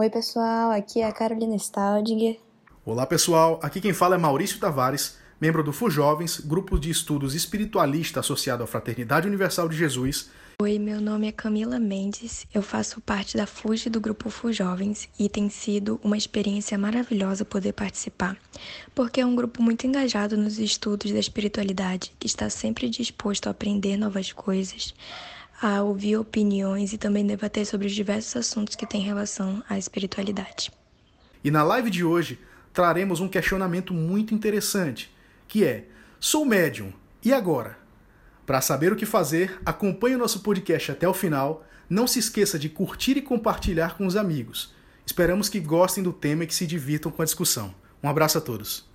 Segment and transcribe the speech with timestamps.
[0.00, 2.38] Oi, pessoal, aqui é a Carolina Staldinger.
[2.84, 8.20] Olá, pessoal, aqui quem fala é Maurício Tavares, membro do FUJovens, grupo de estudos espiritualista
[8.20, 10.30] associado à Fraternidade Universal de Jesus.
[10.62, 15.28] Oi, meu nome é Camila Mendes, eu faço parte da FUJ do grupo FUJovens e
[15.28, 18.36] tem sido uma experiência maravilhosa poder participar,
[18.94, 23.50] porque é um grupo muito engajado nos estudos da espiritualidade, que está sempre disposto a
[23.50, 24.94] aprender novas coisas,
[25.60, 30.70] a ouvir opiniões e também debater sobre os diversos assuntos que têm relação à espiritualidade.
[31.42, 32.38] E na live de hoje
[32.72, 35.12] traremos um questionamento muito interessante,
[35.46, 35.86] que é:
[36.20, 36.92] sou médium,
[37.24, 37.76] e agora?
[38.46, 41.64] Para saber o que fazer, acompanhe o nosso podcast até o final.
[41.90, 44.72] Não se esqueça de curtir e compartilhar com os amigos.
[45.04, 47.74] Esperamos que gostem do tema e que se divirtam com a discussão.
[48.02, 48.87] Um abraço a todos.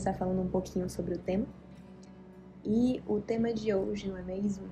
[0.00, 1.44] Começar falando um pouquinho sobre o tema.
[2.64, 4.66] E o tema de hoje, não é mesmo?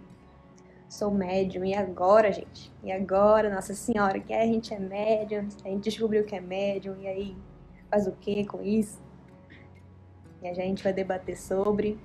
[0.88, 2.72] Sou médium, e agora, gente?
[2.82, 6.96] E agora, Nossa Senhora, que a gente é médium, a gente descobriu que é médium,
[6.98, 7.36] e aí
[7.90, 9.02] faz o que com isso?
[10.40, 12.00] E a gente vai debater sobre,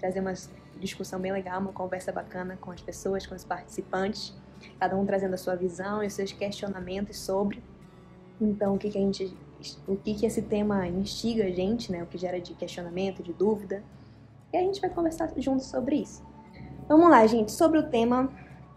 [0.00, 0.32] trazer uma
[0.80, 4.36] discussão bem legal, uma conversa bacana com as pessoas, com os participantes,
[4.80, 7.62] cada um trazendo a sua visão e os seus questionamentos sobre.
[8.40, 9.36] Então, o que, que a gente
[9.86, 12.02] o que, que esse tema instiga a gente, né?
[12.02, 13.82] O que gera de questionamento, de dúvida.
[14.52, 16.22] E a gente vai conversar juntos sobre isso.
[16.88, 17.52] Vamos lá, gente.
[17.52, 18.30] Sobre o tema,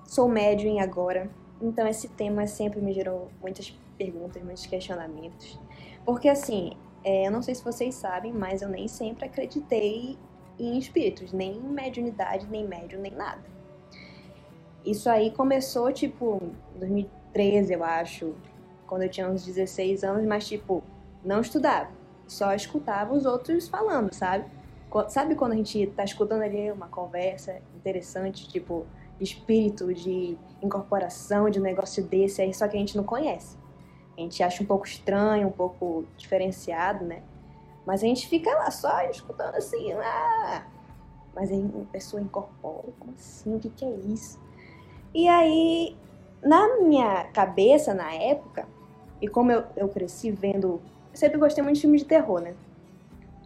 [0.06, 1.30] sou médium agora.
[1.62, 5.60] Então, esse tema sempre me gerou muitas perguntas, muitos questionamentos.
[6.06, 6.72] Porque, assim,
[7.04, 10.18] é, eu não sei se vocês sabem, mas eu nem sempre acreditei
[10.58, 13.44] em espíritos, nem em mediunidade, nem médium, nem nada.
[14.86, 16.42] Isso aí começou, tipo,
[16.76, 18.34] em 2013, eu acho,
[18.90, 20.84] quando eu tinha uns 16 anos, mas tipo,
[21.24, 21.92] não estudava,
[22.28, 24.46] só escutava os outros falando, sabe?
[25.10, 28.88] Sabe quando a gente tá escutando ali uma conversa interessante, tipo,
[29.22, 33.56] espírito de incorporação de um negócio desse aí, só que a gente não conhece.
[34.18, 37.22] A gente acha um pouco estranho, um pouco diferenciado, né?
[37.86, 40.66] Mas a gente fica lá só escutando assim, ah!
[41.36, 43.56] Mas aí a pessoa incorpora, como assim?
[43.56, 44.40] O que, que é isso?
[45.14, 45.96] E aí,
[46.42, 48.68] na minha cabeça, na época,
[49.22, 50.82] e como eu, eu cresci vendo.
[51.12, 52.54] Eu sempre gostei muito de filmes de terror, né?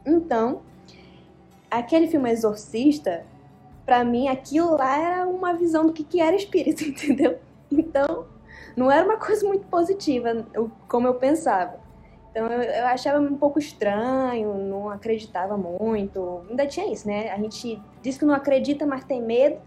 [0.06, 0.62] Então,
[1.70, 3.26] aquele filme Exorcista,
[3.86, 7.40] para mim, aquilo lá era uma visão do que, que era espírito, entendeu?
[7.72, 8.26] Então,
[8.76, 10.46] não era uma coisa muito positiva,
[10.88, 11.80] como eu pensava.
[12.32, 16.44] Então, eu, eu achava um pouco estranho, não acreditava muito.
[16.50, 17.32] Ainda tinha isso, né?
[17.32, 19.60] A gente diz que não acredita, mas tem medo.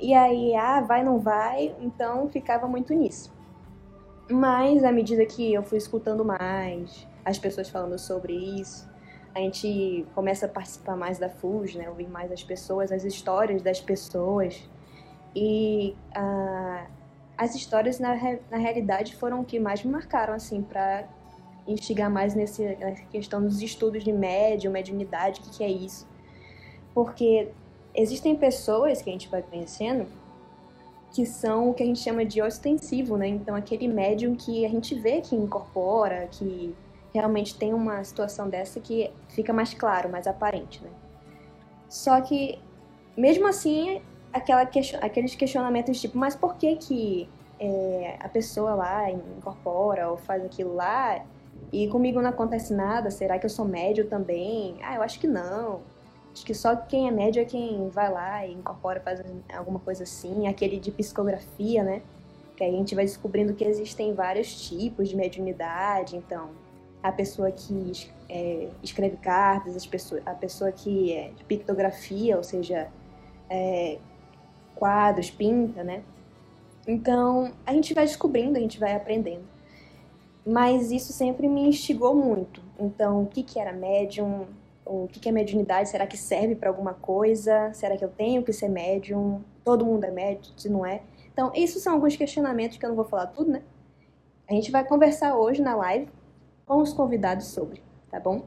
[0.00, 1.74] E aí, ah, vai, não vai.
[1.80, 3.30] Então, ficava muito nisso.
[4.30, 8.90] Mas à medida que eu fui escutando mais as pessoas falando sobre isso,
[9.34, 11.88] a gente começa a participar mais da FUS, né?
[11.88, 14.68] Ouvir mais as pessoas, as histórias das pessoas.
[15.34, 16.86] E uh,
[17.36, 18.14] as histórias, na,
[18.50, 21.08] na realidade, foram o que mais me marcaram, assim, para
[21.66, 26.06] instigar mais nesse, nessa questão dos estudos de médium, mediunidade, o que, que é isso.
[26.92, 27.48] Porque
[27.94, 30.06] existem pessoas que a gente vai conhecendo
[31.12, 33.28] que são o que a gente chama de ostensivo, né?
[33.28, 36.74] Então, aquele médium que a gente vê que incorpora, que
[37.12, 40.90] realmente tem uma situação dessa que fica mais claro, mais aparente, né?
[41.88, 42.58] Só que,
[43.16, 44.00] mesmo assim,
[44.32, 47.28] aquela question aqueles questionamentos tipo, mas por que que
[47.60, 51.22] é, a pessoa lá incorpora ou faz aquilo lá
[51.70, 53.10] e comigo não acontece nada?
[53.10, 54.76] Será que eu sou médio também?
[54.82, 55.80] Ah, eu acho que não.
[56.32, 59.22] Acho que só quem é médio é quem vai lá e incorpora, faz
[59.54, 60.46] alguma coisa assim.
[60.46, 62.02] Aquele de psicografia, né?
[62.56, 66.16] Que aí a gente vai descobrindo que existem vários tipos de mediunidade.
[66.16, 66.50] Então,
[67.02, 72.42] a pessoa que é, escreve cartas, as pessoas, a pessoa que é de pictografia, ou
[72.42, 72.88] seja,
[73.50, 73.98] é,
[74.74, 76.02] quadros, pinta, né?
[76.86, 79.44] Então, a gente vai descobrindo, a gente vai aprendendo.
[80.44, 82.60] Mas isso sempre me instigou muito.
[82.78, 84.46] Então, o que, que era médium?
[84.92, 85.88] O que é mediunidade?
[85.88, 87.72] Será que serve para alguma coisa?
[87.72, 89.42] Será que eu tenho que ser médium?
[89.64, 91.00] Todo mundo é médium, se não é?
[91.32, 93.62] Então, esses são alguns questionamentos que eu não vou falar tudo, né?
[94.48, 96.10] A gente vai conversar hoje na live
[96.66, 98.46] com os convidados sobre, tá bom?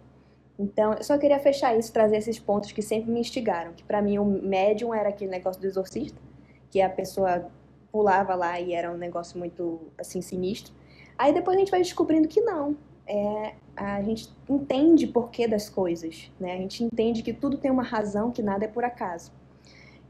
[0.59, 4.01] Então, eu só queria fechar isso, trazer esses pontos que sempre me instigaram, que para
[4.01, 6.21] mim o médium era aquele negócio do exorcista,
[6.69, 7.49] que a pessoa
[7.91, 10.73] pulava lá e era um negócio muito assim sinistro.
[11.17, 16.31] Aí depois a gente vai descobrindo que não, é, a gente entende porquê das coisas,
[16.39, 16.53] né?
[16.53, 19.31] A gente entende que tudo tem uma razão, que nada é por acaso.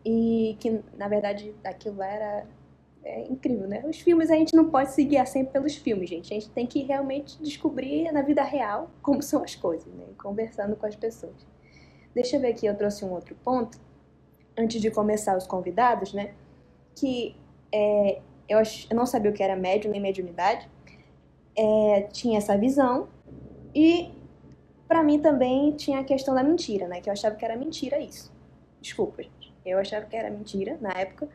[0.06, 2.48] E que, na verdade, aquilo era
[3.06, 3.84] é incrível, né?
[3.88, 6.34] Os filmes a gente não pode se guiar sempre pelos filmes, gente.
[6.34, 10.06] A gente tem que realmente descobrir na vida real como são as coisas, né?
[10.18, 11.46] Conversando com as pessoas.
[12.16, 13.80] Deixa eu ver aqui, eu trouxe um outro ponto,
[14.58, 16.34] antes de começar os convidados, né?
[16.96, 17.36] Que
[17.72, 18.58] é, eu,
[18.90, 20.68] eu não sabia o que era médium nem mediunidade.
[21.58, 23.08] É, tinha essa visão
[23.74, 24.12] e
[24.88, 27.02] para mim também tinha a questão da mentira, né?
[27.02, 28.32] Que eu achava que era mentira isso.
[28.82, 29.54] Desculpa, gente.
[29.66, 31.28] Eu achava que era mentira na época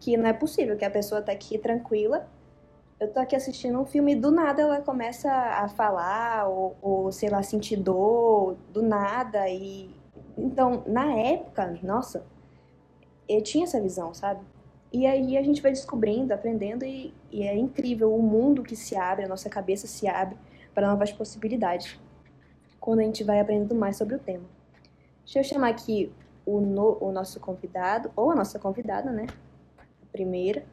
[0.00, 2.28] que não é possível que a pessoa tá aqui tranquila,
[2.98, 7.12] eu tô aqui assistindo um filme e do nada ela começa a falar ou, ou
[7.12, 9.90] sei lá, sentir dor do nada e
[10.36, 12.24] então, na época, nossa,
[13.28, 14.40] eu tinha essa visão, sabe?
[14.92, 18.94] E aí a gente vai descobrindo, aprendendo e, e é incrível o mundo que se
[18.96, 20.36] abre, a nossa cabeça se abre
[20.74, 21.98] para novas possibilidades
[22.78, 24.44] quando a gente vai aprendendo mais sobre o tema.
[25.24, 26.12] Deixa eu chamar aqui
[26.44, 29.26] o, no, o nosso convidado, ou a nossa convidada, né?
[30.12, 30.64] primeira.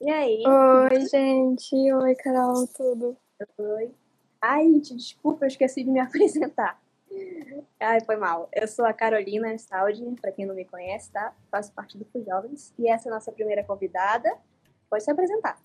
[0.00, 0.42] E aí?
[0.44, 1.74] Oi, gente.
[1.74, 3.16] Oi, Carol, tudo?
[3.58, 3.94] Oi.
[4.42, 6.80] Ai, gente, desculpa, eu esqueci de me apresentar.
[7.78, 8.48] Ai, foi mal.
[8.52, 11.32] Eu sou a Carolina Saudi, para quem não me conhece, tá?
[11.50, 12.72] Faço parte do Jovens.
[12.78, 14.32] E essa é a nossa primeira convidada.
[14.88, 15.58] Pode se apresentar.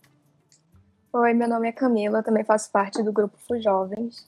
[1.12, 4.28] Oi, meu nome é Camila, também faço parte do grupo Fujovens.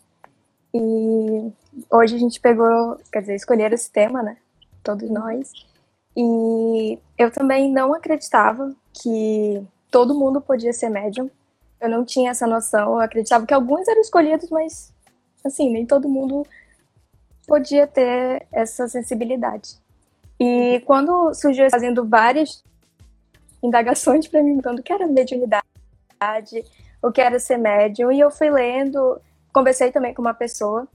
[0.73, 1.51] E
[1.89, 4.37] hoje a gente pegou, quer dizer, escolher esse tema, né?
[4.83, 5.51] Todos nós.
[6.15, 11.29] E eu também não acreditava que todo mundo podia ser médium.
[11.79, 12.93] Eu não tinha essa noção.
[12.93, 14.93] Eu acreditava que alguns eram escolhidos, mas,
[15.45, 16.45] assim, nem todo mundo
[17.47, 19.77] podia ter essa sensibilidade.
[20.39, 22.63] E quando surgiu fazendo várias
[23.63, 25.63] indagações para mim, perguntando o que era mediunidade,
[27.01, 29.19] o que era ser médium, e eu fui lendo,
[29.51, 30.87] conversei também com uma pessoa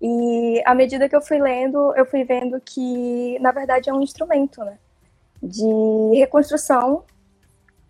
[0.00, 4.02] e à medida que eu fui lendo, eu fui vendo que, na verdade, é um
[4.02, 4.78] instrumento, né?
[5.42, 7.04] De reconstrução.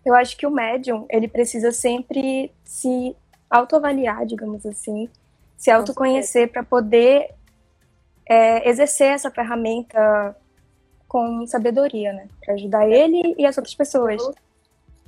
[0.05, 3.15] Eu acho que o médium, ele precisa sempre se
[3.49, 5.09] autoavaliar, digamos assim,
[5.57, 7.33] se autoconhecer para poder
[8.27, 10.35] é, exercer essa ferramenta
[11.07, 12.27] com sabedoria, né?
[12.43, 14.21] Para ajudar ele e as outras pessoas.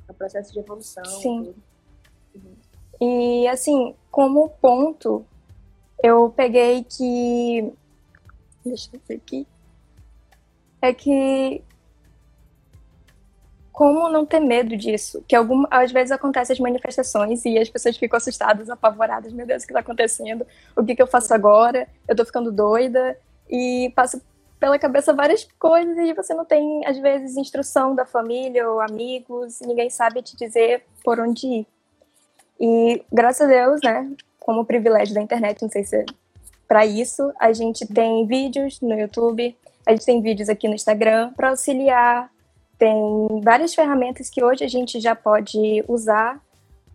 [0.07, 1.03] O processo de evolução.
[1.05, 1.53] Sim.
[2.33, 2.55] Uhum.
[3.01, 5.25] E, assim, como ponto
[6.01, 7.73] eu peguei que.
[8.63, 9.47] Deixa eu ver aqui.
[10.81, 11.63] É que.
[13.77, 15.24] Como não ter medo disso?
[15.27, 19.31] Que algum, às vezes acontecem as manifestações e as pessoas ficam assustadas, apavoradas.
[19.31, 20.47] Meu Deus, o que está acontecendo?
[20.75, 21.88] O que, que eu faço agora?
[22.07, 23.15] Eu estou ficando doida.
[23.47, 24.19] E passa
[24.59, 29.59] pela cabeça várias coisas e você não tem, às vezes, instrução da família ou amigos,
[29.62, 31.68] ninguém sabe te dizer por onde ir.
[32.59, 36.06] E graças a Deus, né, como privilégio da internet, não sei se é
[36.68, 41.31] para isso, a gente tem vídeos no YouTube, a gente tem vídeos aqui no Instagram
[41.33, 42.31] para auxiliar,
[42.77, 46.41] tem várias ferramentas que hoje a gente já pode usar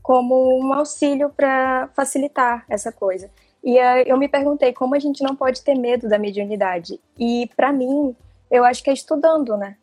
[0.03, 3.31] como um auxílio para facilitar essa coisa.
[3.63, 7.01] E uh, eu me perguntei como a gente não pode ter medo da mediunidade.
[7.19, 8.15] E para mim,
[8.51, 9.77] eu acho que é estudando, né?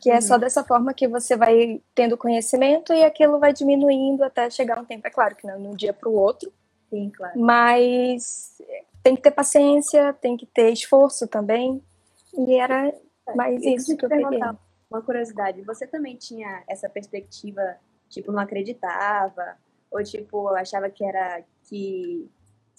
[0.00, 0.40] Que é só uhum.
[0.40, 5.06] dessa forma que você vai tendo conhecimento e aquilo vai diminuindo até chegar um tempo.
[5.06, 6.52] É claro que não de um dia para o outro,
[6.92, 7.40] Sim, claro.
[7.40, 8.60] Mas
[9.02, 11.82] tem que ter paciência, tem que ter esforço também.
[12.36, 14.40] E era é, mais isso que eu peguei.
[14.92, 17.76] Uma curiosidade, você também tinha essa perspectiva,
[18.10, 19.56] tipo, não acreditava?
[19.90, 22.28] Ou, tipo, achava que era que,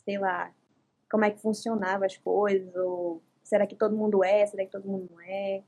[0.06, 0.52] sei lá,
[1.10, 2.76] como é que funcionava as coisas?
[2.76, 4.46] Ou será que todo mundo é?
[4.46, 5.64] Será que todo mundo não é?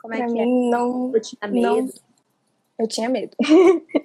[0.00, 0.70] Como é pra que mim, é?
[0.70, 1.60] Não, eu tinha medo.
[1.60, 2.08] Não,
[2.78, 3.36] eu tinha medo.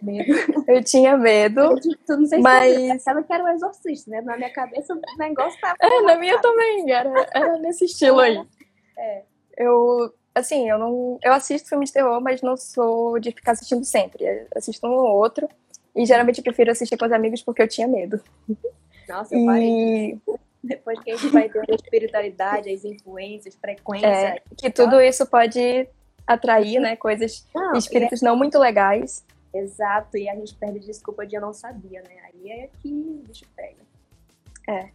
[0.02, 0.34] Medo?
[0.68, 1.80] eu tinha medo.
[2.08, 2.74] Tu não sei mas...
[2.74, 4.22] se você que era um exorcista, né?
[4.22, 5.76] Na minha cabeça o negócio tava.
[5.80, 8.44] É, na minha também, era, era nesse estilo aí.
[8.98, 9.24] É.
[9.58, 11.20] Eu, assim, eu não.
[11.22, 14.24] Eu assisto filmes de terror, mas não sou de ficar assistindo sempre.
[14.24, 15.48] Eu assisto um ou outro.
[15.96, 18.20] E geralmente eu prefiro assistir com os amigos porque eu tinha medo.
[19.08, 20.20] Nossa, eu parei.
[20.64, 24.08] Depois que a gente vai ter a espiritualidade, as influências, frequência.
[24.08, 25.88] É, que tudo isso pode
[26.26, 28.26] atrair, né, coisas, não, espíritos é...
[28.26, 29.26] não muito legais.
[29.54, 32.16] Exato, e a gente perde desculpa de eu não sabia, né?
[32.26, 33.84] Aí é que o bicho pega.
[34.68, 34.90] É.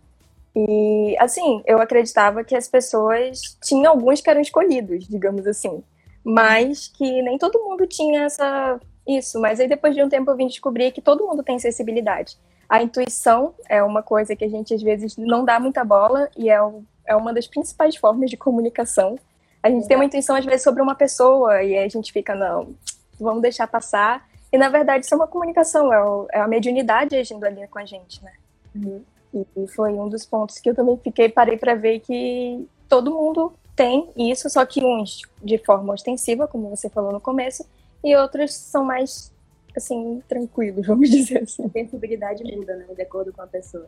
[0.66, 5.84] E, assim, eu acreditava que as pessoas tinham alguns que eram escolhidos, digamos assim.
[6.24, 9.40] Mas que nem todo mundo tinha essa isso.
[9.40, 12.36] Mas aí depois de um tempo eu vim descobrir que todo mundo tem sensibilidade.
[12.68, 16.50] A intuição é uma coisa que a gente às vezes não dá muita bola e
[16.50, 16.58] é,
[17.06, 19.16] é uma das principais formas de comunicação.
[19.62, 22.74] A gente tem uma intuição, às vezes, sobre uma pessoa e a gente fica, não,
[23.18, 24.28] vamos deixar passar.
[24.52, 27.78] E, na verdade, isso é uma comunicação, é, o, é a mediunidade agindo ali com
[27.78, 28.32] a gente, né?
[28.74, 29.02] Uhum.
[29.32, 33.52] E, foi um dos pontos que eu também fiquei, parei para ver que todo mundo
[33.76, 37.64] tem isso, só que uns de forma ostensiva, como você falou no começo,
[38.02, 39.32] e outros são mais
[39.76, 41.64] assim, tranquilos, vamos dizer assim.
[41.66, 42.86] A sensibilidade muda, né?
[42.94, 43.86] De acordo com a pessoa.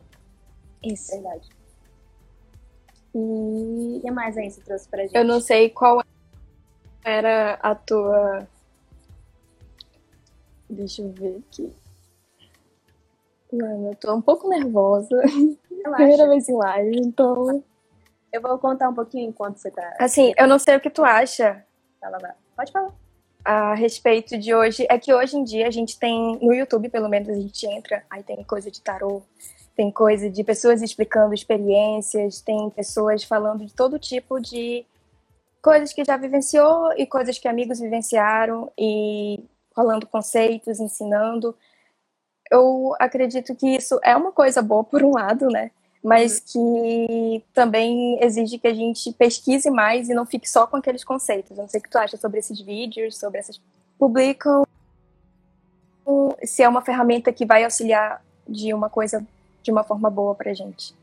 [0.83, 1.11] Isso.
[1.11, 1.49] Verdade.
[3.13, 5.15] E O que mais aí você trouxe pra gente?
[5.15, 6.01] eu não sei qual
[7.03, 8.47] era a tua.
[10.69, 11.73] Deixa eu ver aqui.
[13.51, 15.17] Mano, eu tô um pouco nervosa.
[15.21, 16.27] Primeira Relaxa.
[16.27, 17.63] vez em live, então.
[18.31, 19.95] Eu vou contar um pouquinho enquanto você tá.
[19.99, 21.65] Assim, eu não sei o que tu acha
[22.01, 22.31] Fala, vai.
[22.55, 22.91] Pode falar.
[23.45, 24.87] a respeito de hoje.
[24.89, 28.03] É que hoje em dia a gente tem, no YouTube pelo menos, a gente entra,
[28.09, 29.21] aí tem coisa de tarô,
[29.75, 34.83] tem coisa de pessoas explicando experiências, tem pessoas falando de todo tipo de
[35.61, 39.43] coisas que já vivenciou e coisas que amigos vivenciaram e
[39.75, 41.55] falando conceitos, ensinando.
[42.51, 45.71] Eu acredito que isso é uma coisa boa por um lado, né?
[46.03, 51.03] Mas que também exige que a gente pesquise mais e não fique só com aqueles
[51.03, 51.57] conceitos.
[51.57, 53.61] Eu não sei o que tu acha sobre esses vídeos, sobre essas
[53.97, 54.65] publicam
[56.43, 59.25] se é uma ferramenta que vai auxiliar de uma coisa
[59.61, 60.95] de uma forma boa pra gente.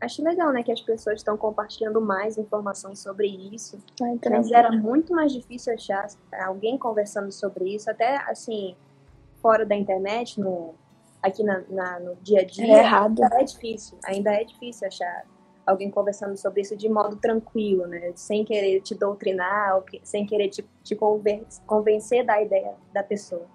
[0.00, 3.78] Acho legal, né, que as pessoas estão compartilhando mais informação sobre isso.
[4.00, 6.06] Ah, então, Mas era muito mais difícil achar
[6.44, 8.76] alguém conversando sobre isso, até assim,
[9.46, 10.74] fora da internet, no,
[11.22, 12.66] aqui na, na- no dia a dia.
[12.66, 13.22] É errado.
[13.22, 15.24] Ainda é difícil, ainda é difícil achar
[15.64, 18.10] alguém conversando sobre isso de modo tranquilo, né?
[18.16, 20.96] Sem querer te doutrinar, sem querer te, te
[21.64, 23.46] convencer da ideia da pessoa.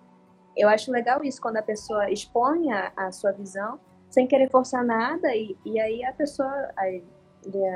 [0.55, 3.77] Eu acho legal isso, quando a pessoa expõe a, a sua visão,
[4.09, 7.01] sem querer forçar nada, e, e aí a pessoa, as,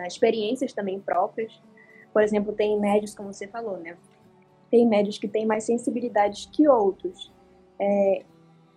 [0.05, 1.61] as experiências também próprias.
[2.13, 3.97] Por exemplo, tem médios, como você falou, né?
[4.71, 7.34] Tem médios que têm mais sensibilidades que outros.
[7.79, 8.23] É,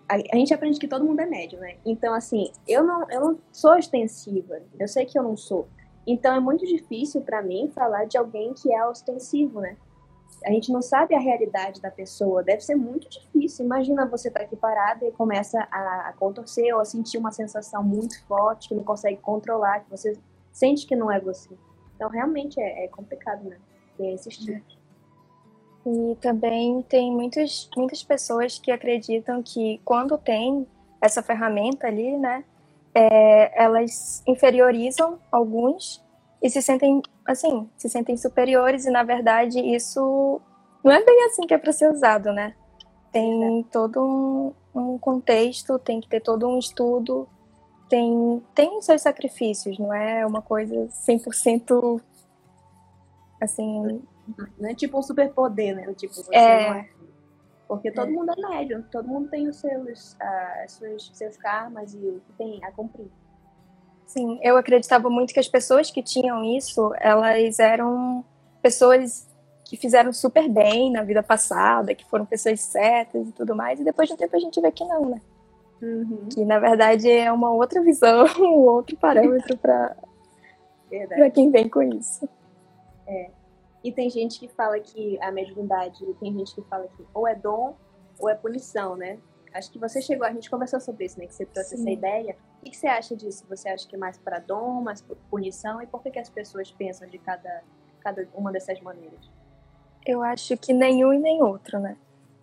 [0.09, 1.76] a, a gente aprende que todo mundo é médio, né?
[1.85, 4.61] Então, assim, eu não, eu não sou extensiva.
[4.78, 5.69] Eu sei que eu não sou.
[6.07, 9.76] Então, é muito difícil para mim falar de alguém que é ostensivo, né?
[10.45, 12.43] A gente não sabe a realidade da pessoa.
[12.43, 13.64] Deve ser muito difícil.
[13.64, 17.83] Imagina você estar aqui parada e começa a, a contorcer ou a sentir uma sensação
[17.83, 20.17] muito forte que não consegue controlar, que você
[20.52, 21.50] sente que não é você.
[21.97, 23.59] Então, realmente é, é complicado, né?
[23.99, 24.17] Ter.
[25.87, 30.66] E também tem muitas, muitas pessoas que acreditam que quando tem
[31.00, 32.44] essa ferramenta ali, né,
[32.94, 36.04] é, elas inferiorizam alguns
[36.42, 40.40] e se sentem, assim, se sentem superiores e na verdade isso
[40.82, 42.54] não é bem assim que é para ser usado, né?
[43.12, 47.28] Tem todo um, um contexto, tem que ter todo um estudo,
[47.88, 50.75] tem, tem os seus sacrifícios, não é uma coisa
[51.08, 52.00] 100%
[53.40, 54.02] assim,
[54.58, 55.92] Não é tipo um superpoder, né?
[55.94, 56.68] Tipo, você É.
[56.68, 56.88] não é.
[57.66, 61.92] Porque todo mundo é médium, todo mundo tem os seus, ah, as suas, seus karmas
[61.92, 63.11] e o que tem a cumprir.
[64.06, 68.25] Sim, eu acreditava muito que as pessoas que tinham isso, elas eram
[68.62, 69.28] pessoas
[69.66, 73.85] que fizeram super bem na vida passada, que foram pessoas certas e tudo mais, e
[73.85, 75.20] depois de um tempo a gente vê que não, né?
[76.32, 79.94] Que na verdade é uma outra visão, um outro parâmetro para
[81.35, 82.26] quem vem com isso.
[83.82, 87.35] E tem gente que fala que a mediunidade, tem gente que fala que ou é
[87.35, 87.76] dom
[88.18, 89.18] ou é punição, né?
[89.54, 91.26] Acho que você chegou, a gente conversou sobre isso, né?
[91.26, 91.82] Que você trouxe Sim.
[91.82, 92.37] essa ideia.
[92.61, 93.44] O que que você acha disso?
[93.49, 95.80] Você acha que é mais para dom, mais por punição?
[95.80, 97.62] E por que, que as pessoas pensam de cada,
[98.00, 99.30] cada uma dessas maneiras?
[100.04, 101.97] Eu acho que nenhum e nem outro, né?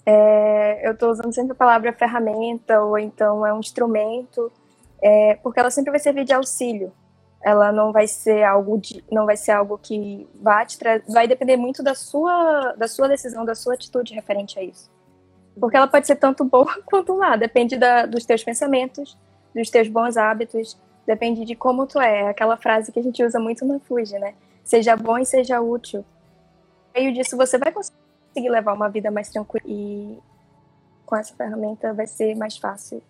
[0.05, 4.51] É, eu estou usando sempre a palavra ferramenta ou então é um instrumento,
[5.01, 6.93] é, porque ela sempre vai servir de auxílio.
[7.45, 11.27] Ela não vai ser algo de, não vai ser algo que vai te tra- vai
[11.27, 14.89] depender muito da sua da sua decisão, da sua atitude referente a isso.
[15.59, 19.17] Porque ela pode ser tanto boa quanto má, depende da, dos teus pensamentos,
[19.53, 22.21] dos teus bons hábitos, depende de como tu é.
[22.21, 24.33] É Aquela frase que a gente usa muito na Fuji, né?
[24.63, 26.03] Seja bom e seja útil
[26.95, 30.17] meio disso você vai conseguir levar uma vida mais tranquila e
[31.05, 33.03] com essa ferramenta vai ser mais fácil.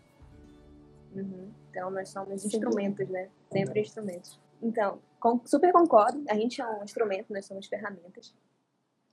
[1.16, 1.50] Uhum.
[1.70, 2.48] Então, nós somos Sim.
[2.48, 3.30] instrumentos, né?
[3.60, 4.40] Sempre instrumentos.
[4.62, 6.24] Então, com- super concordo.
[6.30, 8.34] A gente é um instrumento, nós somos ferramentas.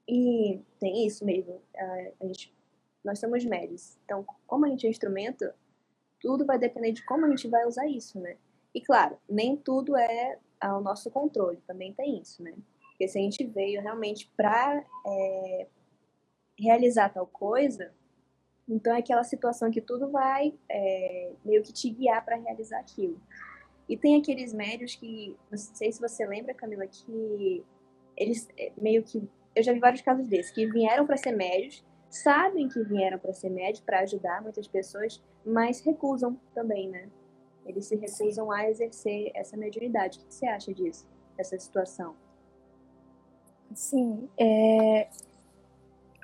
[0.09, 1.61] E tem isso mesmo.
[1.77, 2.53] a- gente,
[3.05, 3.97] nós somos médios.
[4.05, 5.51] Então, como a gente é instrumento,
[6.21, 8.37] tudo vai depender de como a gente vai usar isso, né?
[8.75, 11.59] E claro, nem tudo é ao nosso controle.
[11.67, 12.55] Também tem isso, né?
[12.91, 14.85] Porque se a gente veio realmente para
[16.59, 17.93] realizar tal coisa,
[18.69, 23.21] então é aquela situação que tudo vai é, meio que te guiar para realizar aquilo.
[23.93, 27.63] E tem aqueles médios que, não sei se você lembra, Camila, que
[28.17, 29.23] eles é, meio que.
[29.55, 33.35] Eu já vi vários casos desses, que vieram para ser médios, sabem que vieram para
[33.35, 37.11] ser médios, para ajudar muitas pessoas, mas recusam também, né?
[37.67, 40.21] Eles se recusam a exercer essa mediunidade.
[40.21, 41.07] O que você acha disso,
[41.37, 42.17] dessa situação?
[43.75, 45.07] Sim, é...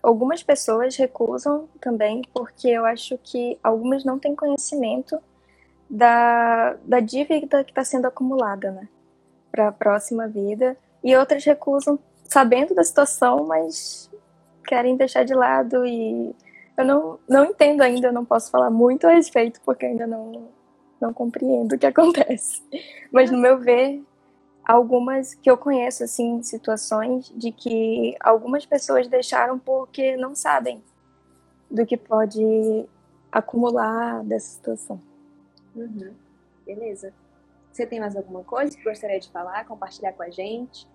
[0.03, 5.21] algumas pessoas recusam também porque eu acho que algumas não têm conhecimento
[5.89, 8.89] da, da dívida que está sendo acumulada, né?
[9.51, 10.77] Para a próxima vida.
[11.03, 14.11] E outras recusam sabendo da situação, mas
[14.67, 16.35] querem deixar de lado e
[16.77, 20.49] eu não, não entendo ainda, eu não posso falar muito a respeito porque ainda não,
[21.01, 22.63] não compreendo o que acontece.
[23.11, 24.03] Mas no meu ver,
[24.65, 30.83] algumas que eu conheço, assim, situações de que algumas pessoas deixaram porque não sabem
[31.71, 32.87] do que pode
[33.33, 35.08] acumular dessa situação.
[35.85, 36.15] Uhum.
[36.67, 37.13] Beleza.
[37.73, 40.89] Você tem mais alguma coisa que gostaria de falar, compartilhar com a gente?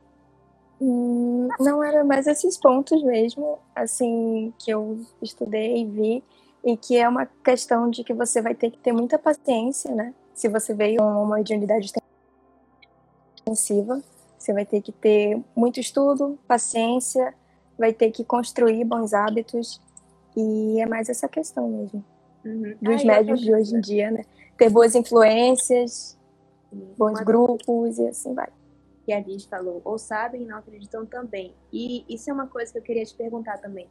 [0.81, 6.23] Hum, não era mais esses pontos mesmo, assim, que eu estudei e vi,
[6.63, 10.13] e que é uma questão de que você vai ter que ter muita paciência, né?
[10.33, 11.91] Se você veio com uma mediunidade
[13.41, 14.01] intensiva,
[14.37, 17.33] você vai ter que ter muito estudo, paciência,
[17.77, 19.81] vai ter que construir bons hábitos,
[20.35, 22.03] e é mais essa questão mesmo.
[22.45, 22.75] Uhum.
[22.81, 24.25] Dos ah, médios de hoje em dia, né?
[24.57, 26.17] Ter boas influências,
[26.97, 28.49] bons grupos e assim vai
[29.05, 31.53] que a Liz falou, ou sabem e não acreditam também.
[31.71, 33.87] E isso é uma coisa que eu queria te perguntar também.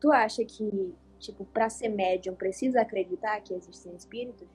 [0.00, 4.48] Tu acha que, tipo, para ser médium precisa acreditar que existem espíritos?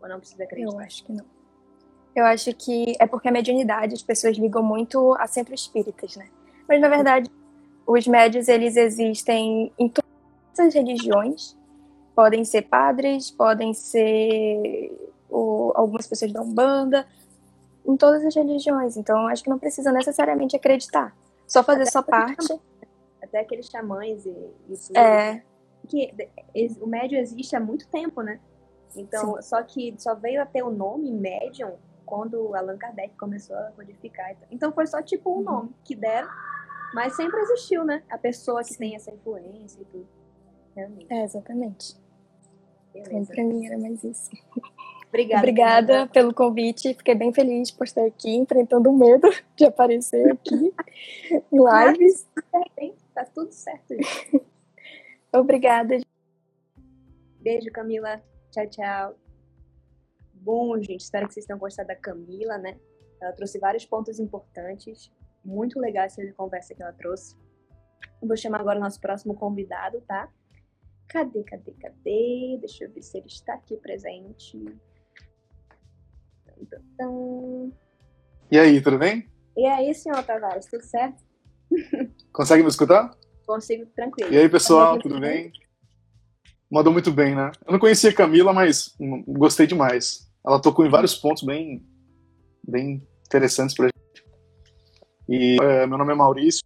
[0.00, 0.72] Ou não precisa acreditar?
[0.72, 1.24] Eu acho que não.
[2.14, 6.28] Eu acho que é porque a mediunidade as pessoas ligam muito a centros espíritas, né?
[6.68, 7.30] Mas na verdade,
[7.86, 10.10] os médios eles existem em todas
[10.58, 11.56] as religiões.
[12.14, 14.92] Podem ser padres, podem ser
[15.28, 17.06] ou, algumas pessoas da Umbanda,
[17.86, 18.96] em todas as religiões.
[18.96, 21.16] Então, acho que não precisa necessariamente acreditar.
[21.46, 22.46] Só fazer até sua parte.
[22.46, 22.62] Xamãs,
[23.22, 24.96] até aqueles xamãs e, isso.
[24.96, 25.42] É.
[25.88, 26.12] Que
[26.80, 28.40] o médium existe há muito tempo, né?
[28.94, 29.42] Então, Sim.
[29.42, 31.74] só que só veio a ter o nome médium
[32.04, 34.36] quando Allan Kardec começou a codificar.
[34.50, 35.42] Então, foi só tipo um uhum.
[35.42, 36.28] nome que deram,
[36.92, 38.02] mas sempre existiu, né?
[38.10, 38.78] A pessoa que Sim.
[38.78, 40.06] tem essa influência e tudo.
[40.74, 41.12] Realmente.
[41.12, 41.96] É, exatamente.
[42.92, 43.32] Beleza.
[43.32, 44.30] Pra mim era mais isso.
[45.08, 45.40] Obrigada.
[45.40, 46.94] Obrigada pelo convite.
[46.94, 50.72] Fiquei bem feliz por estar aqui, enfrentando o medo de aparecer aqui
[51.30, 52.28] em lives.
[53.12, 53.94] Tá tudo certo.
[55.32, 55.98] Obrigada.
[57.40, 58.22] Beijo, Camila.
[58.50, 59.14] Tchau, tchau.
[60.34, 62.78] Bom, gente, espero que vocês tenham gostado da Camila, né?
[63.20, 65.12] Ela trouxe vários pontos importantes.
[65.44, 67.36] Muito legal essa conversa que ela trouxe.
[68.22, 70.28] Eu vou chamar agora o nosso próximo convidado, tá?
[71.10, 72.56] Cadê, cadê, cadê?
[72.60, 74.64] Deixa eu ver se ele está aqui presente.
[78.48, 79.28] E aí, tudo bem?
[79.56, 81.20] E aí, senhor Tavares, tudo certo?
[82.32, 83.10] Consegue me escutar?
[83.44, 84.32] Consigo, tranquilo.
[84.32, 85.52] E aí, pessoal, tudo bem?
[86.70, 87.50] Mandou muito bem, né?
[87.66, 88.94] Eu não conhecia a Camila, mas
[89.26, 90.30] gostei demais.
[90.46, 91.84] Ela tocou em vários pontos bem,
[92.66, 94.24] bem interessantes pra gente.
[95.28, 96.62] E é, meu nome é Maurício.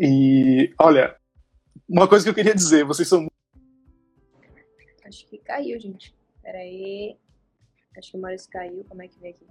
[0.00, 1.17] E, olha,
[1.88, 3.26] uma coisa que eu queria dizer, vocês são.
[5.04, 6.14] Acho que caiu, gente.
[6.42, 7.16] Peraí.
[7.96, 8.84] Acho que o Maurício caiu.
[8.88, 9.46] Como é que vem aqui?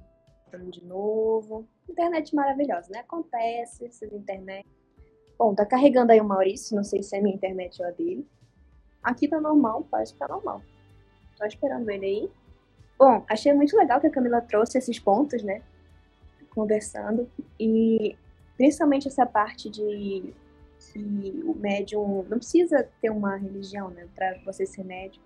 [0.46, 1.68] Estamos de novo.
[1.90, 3.00] Internet maravilhosa, né?
[3.00, 4.66] Acontece, essas internet.
[5.38, 6.76] Bom, tá carregando aí o Maurício.
[6.76, 8.28] Não sei se é minha internet ou a dele.
[9.04, 10.62] Aqui tá normal, parece que tá normal.
[11.38, 12.32] Tô esperando ele aí.
[12.98, 15.62] Bom, achei muito legal que a Camila trouxe esses pontos, né?
[16.50, 17.30] Conversando.
[17.60, 18.18] E
[18.58, 20.34] principalmente essa parte de
[20.80, 24.08] que o médium não precisa ter uma religião, né?
[24.16, 25.22] Pra você ser médium.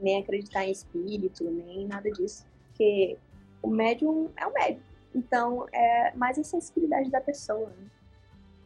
[0.00, 3.16] Nem acreditar em espírito, nem nada disso porque
[3.62, 4.82] o médium é o médium.
[5.14, 7.70] Então, é mais a sensibilidade da pessoa.
[7.70, 7.86] Né?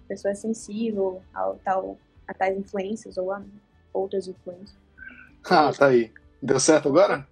[0.05, 3.41] A pessoa é sensível ao, tal, a tais influências ou a
[3.93, 4.77] outras influências.
[5.43, 6.13] Ah, tá aí.
[6.43, 7.27] Deu certo agora?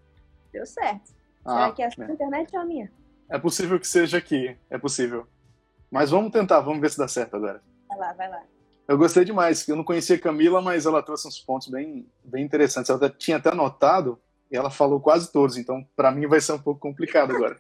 [0.51, 1.13] Deu certo.
[1.45, 2.11] Ah, Será que é a sua é.
[2.11, 2.91] internet ou a minha?
[3.29, 4.57] É possível que seja aqui.
[4.71, 5.27] É possível.
[5.91, 7.63] Mas vamos tentar, vamos ver se dá certo agora.
[7.87, 8.43] Vai lá, vai lá.
[8.89, 9.69] Eu gostei demais.
[9.69, 12.89] Eu não conhecia a Camila, mas ela trouxe uns pontos bem, bem interessantes.
[12.89, 14.19] Ela tinha até anotado
[14.51, 17.59] e ela falou quase todos, então para mim vai ser um pouco complicado agora.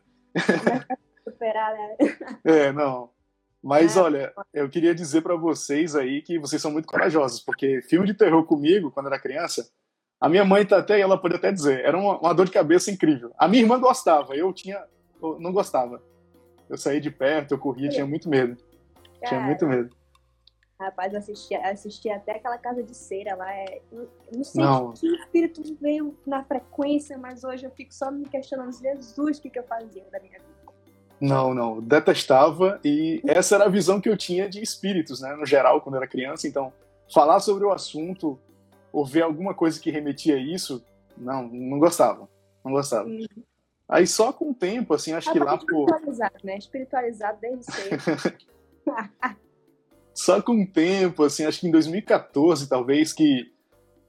[1.22, 1.96] Superar, né?
[2.44, 3.10] É, não.
[3.62, 4.00] Mas é.
[4.00, 8.14] olha, eu queria dizer para vocês aí que vocês são muito corajosos, porque filme de
[8.14, 9.68] terror comigo, quando era criança,
[10.18, 12.90] a minha mãe tá até, ela pode até dizer, era uma, uma dor de cabeça
[12.90, 13.32] incrível.
[13.36, 14.82] A minha irmã gostava, eu tinha,
[15.22, 16.02] eu não gostava.
[16.70, 18.56] Eu saí de perto, eu corria, tinha muito medo.
[19.26, 19.90] Tinha muito medo.
[20.80, 23.52] Rapaz, eu assisti, assisti até aquela casa de cera lá.
[23.52, 23.80] É,
[24.32, 24.92] não sei não.
[24.92, 29.50] que espírito veio na frequência, mas hoje eu fico só me questionando, Jesus, o que,
[29.50, 30.58] que eu fazia da minha vida.
[31.20, 35.44] Não, não, detestava e essa era a visão que eu tinha de espíritos, né, no
[35.44, 36.46] geral, quando eu era criança.
[36.46, 36.72] Então,
[37.12, 38.38] falar sobre o assunto
[38.92, 40.84] ou ver alguma coisa que remetia a isso,
[41.16, 42.28] não, não gostava,
[42.64, 43.08] não gostava.
[43.08, 43.26] Uhum.
[43.88, 45.88] Aí só com o tempo, assim, acho ah, que lá por...
[45.90, 46.56] Espiritualizado, né?
[46.56, 48.36] Espiritualizado desde cedo.
[50.18, 53.42] Só com o tempo, assim, acho que em 2014, talvez, que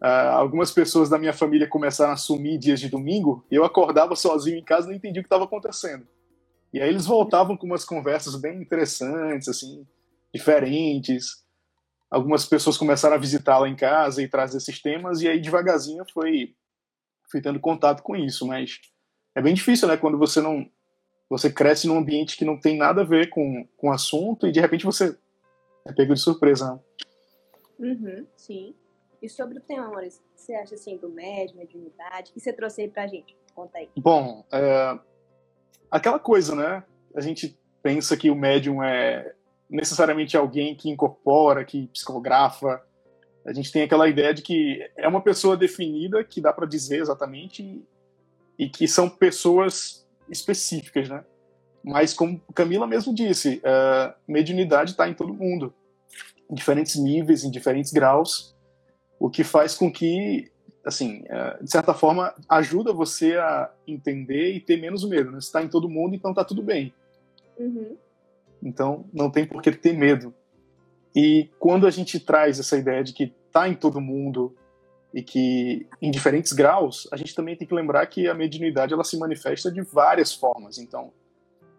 [0.01, 4.15] uh, algumas pessoas da minha família começaram a assumir dias de domingo, e eu acordava
[4.15, 6.07] sozinho em casa e não entendia o que estava acontecendo.
[6.73, 9.85] E aí eles voltavam com umas conversas bem interessantes, assim,
[10.33, 11.45] diferentes.
[12.09, 16.55] Algumas pessoas começaram a visitá-la em casa e trazer esses temas, e aí devagarzinho foi,
[17.31, 18.79] fui tendo contato com isso, mas
[19.35, 20.67] é bem difícil, né, quando você não
[21.29, 24.51] você cresce num ambiente que não tem nada a ver com, com o assunto e
[24.51, 25.15] de repente você
[25.89, 26.73] é pego de surpresa.
[26.73, 26.79] Né?
[27.79, 28.75] Uhum, sim.
[29.21, 32.31] E sobre o tema, Maurício, o que você acha assim do médium, mediunidade?
[32.31, 33.35] O que você trouxe aí pra gente?
[33.53, 33.89] Conta aí.
[33.97, 34.97] Bom, é,
[35.91, 36.83] aquela coisa, né?
[37.13, 39.33] A gente pensa que o médium é
[39.69, 42.81] necessariamente alguém que incorpora, que psicografa.
[43.45, 47.01] A gente tem aquela ideia de que é uma pessoa definida que dá para dizer
[47.01, 47.83] exatamente
[48.57, 51.23] e, que são pessoas específicas, né?
[51.83, 55.73] Mas como Camila mesmo disse, a mediunidade está em todo mundo,
[56.49, 58.55] em diferentes níveis, em diferentes graus,
[59.19, 60.51] o que faz com que,
[60.83, 65.31] assim, é, de certa forma, ajuda você a entender e ter menos medo.
[65.31, 65.37] Né?
[65.37, 66.93] Está em todo mundo, então está tudo bem.
[67.57, 67.97] Uhum.
[68.63, 70.33] Então não tem por que ter medo.
[71.15, 74.55] E quando a gente traz essa ideia de que está em todo mundo,
[75.13, 79.03] e que em diferentes graus, a gente também tem que lembrar que a mediunidade ela
[79.03, 80.77] se manifesta de várias formas.
[80.77, 81.11] Então,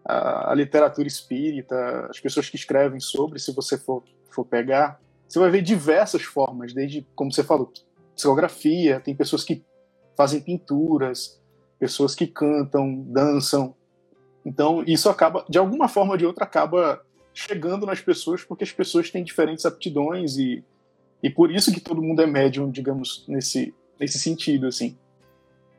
[0.05, 5.39] a, a literatura espírita, as pessoas que escrevem sobre, se você for, for pegar, você
[5.39, 7.71] vai ver diversas formas, desde, como você falou,
[8.15, 9.63] psicografia, tem pessoas que
[10.15, 11.41] fazem pinturas,
[11.79, 13.75] pessoas que cantam, dançam.
[14.45, 17.01] Então, isso acaba, de alguma forma ou de outra, acaba
[17.33, 20.63] chegando nas pessoas, porque as pessoas têm diferentes aptidões e
[21.23, 24.97] e por isso que todo mundo é médium, digamos, nesse, nesse sentido, assim.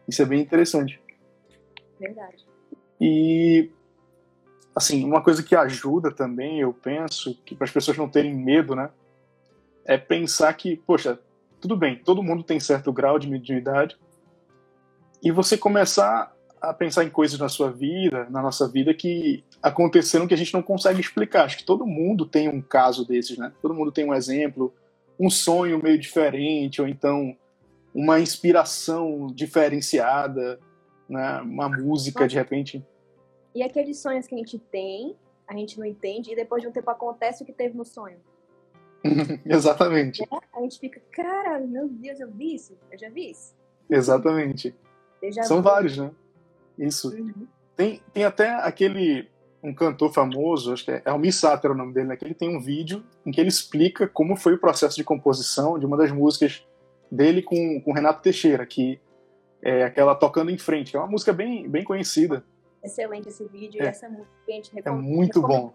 [0.07, 1.01] Isso é bem interessante.
[1.99, 2.45] Verdade.
[3.01, 3.71] E,
[4.75, 8.75] assim, uma coisa que ajuda também, eu penso, que para as pessoas não terem medo,
[8.75, 8.91] né?
[9.85, 11.19] É pensar que, poxa,
[11.61, 13.97] tudo bem, todo mundo tem certo grau de mediunidade.
[15.23, 20.29] E você começar a pensar em coisas na sua vida, na nossa vida, que aconteceram
[20.29, 21.45] que a gente não consegue explicar.
[21.45, 23.53] Acho que todo mundo tem um caso desses, né?
[23.61, 24.73] Todo mundo tem um exemplo,
[25.19, 27.37] um sonho meio diferente, ou então
[27.93, 30.59] uma inspiração diferenciada,
[31.09, 31.41] né?
[31.43, 32.85] uma música de repente.
[33.55, 36.73] E aqueles sonhos que a gente tem, a gente não entende, e depois de um
[36.73, 38.19] tempo acontece o que teve no sonho.
[39.45, 40.23] Exatamente.
[40.23, 40.27] É?
[40.53, 43.55] A gente fica, cara, meu Deus, eu vi isso, eu já vi isso.
[43.91, 44.75] Exatamente.
[45.43, 45.65] São vi.
[45.65, 46.11] vários, né?
[46.79, 47.11] Isso.
[47.11, 47.47] Uhum.
[47.77, 49.29] Tem, tem até aquele
[49.63, 52.35] um cantor famoso, acho que é Almir Sater é o nome dele, né, que ele
[52.35, 55.97] tem um vídeo em que ele explica como foi o processo de composição de uma
[55.97, 56.67] das músicas
[57.09, 59.01] dele com, com Renato Teixeira, que
[59.63, 62.45] é aquela Tocando em Frente, que é uma música bem, bem conhecida.
[62.83, 63.85] Excelente esse vídeo é.
[63.85, 65.73] e essa música a gente É muito bom.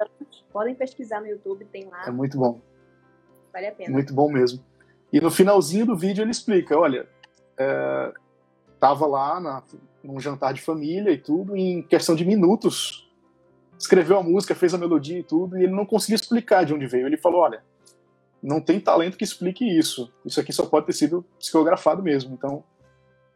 [0.51, 2.05] Podem pesquisar no YouTube, tem lá.
[2.05, 2.59] É muito bom.
[3.53, 3.91] Vale a pena.
[3.91, 4.63] Muito bom mesmo.
[5.11, 7.07] E no finalzinho do vídeo ele explica, olha,
[7.57, 8.13] é,
[8.79, 9.63] tava lá na,
[10.03, 13.09] num jantar de família e tudo, e em questão de minutos
[13.79, 16.87] escreveu a música, fez a melodia e tudo, e ele não conseguia explicar de onde
[16.87, 17.07] veio.
[17.07, 17.63] Ele falou: olha,
[18.41, 20.11] não tem talento que explique isso.
[20.25, 22.33] Isso aqui só pode ter sido psicografado mesmo.
[22.33, 22.63] Então,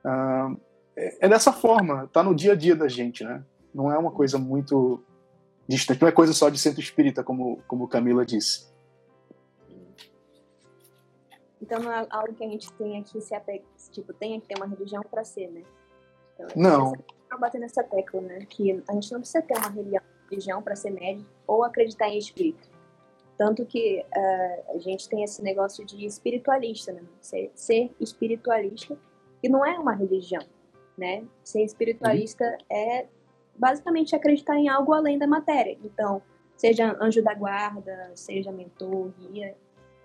[0.06, 0.60] uh,
[0.96, 3.44] é, é, dessa forma, tá no dia a dia da gente, né?
[3.74, 5.02] Não é uma coisa muito
[5.68, 8.70] distante, não é coisa só de centro espírita, como, como Camila disse.
[11.62, 14.58] Então não é algo que a gente tenha que se apegar, tipo, tenha que ter
[14.58, 15.64] uma religião para ser, né?
[16.34, 16.94] Então, não.
[17.40, 18.46] Bater nessa tecla, né?
[18.50, 19.70] Que a gente não precisa ter uma
[20.30, 22.70] religião para ser médico ou acreditar em espírito.
[23.38, 27.02] Tanto que uh, a gente tem esse negócio de espiritualista, né?
[27.22, 28.98] Ser, ser, espiritualista,
[29.42, 30.44] e não é uma religião,
[30.98, 31.24] né?
[31.44, 32.78] Ser espiritualista uhum.
[32.78, 33.08] é
[33.58, 35.78] basicamente acreditar em algo além da matéria.
[35.84, 36.22] Então,
[36.56, 39.56] seja anjo da guarda, seja mentor, guia,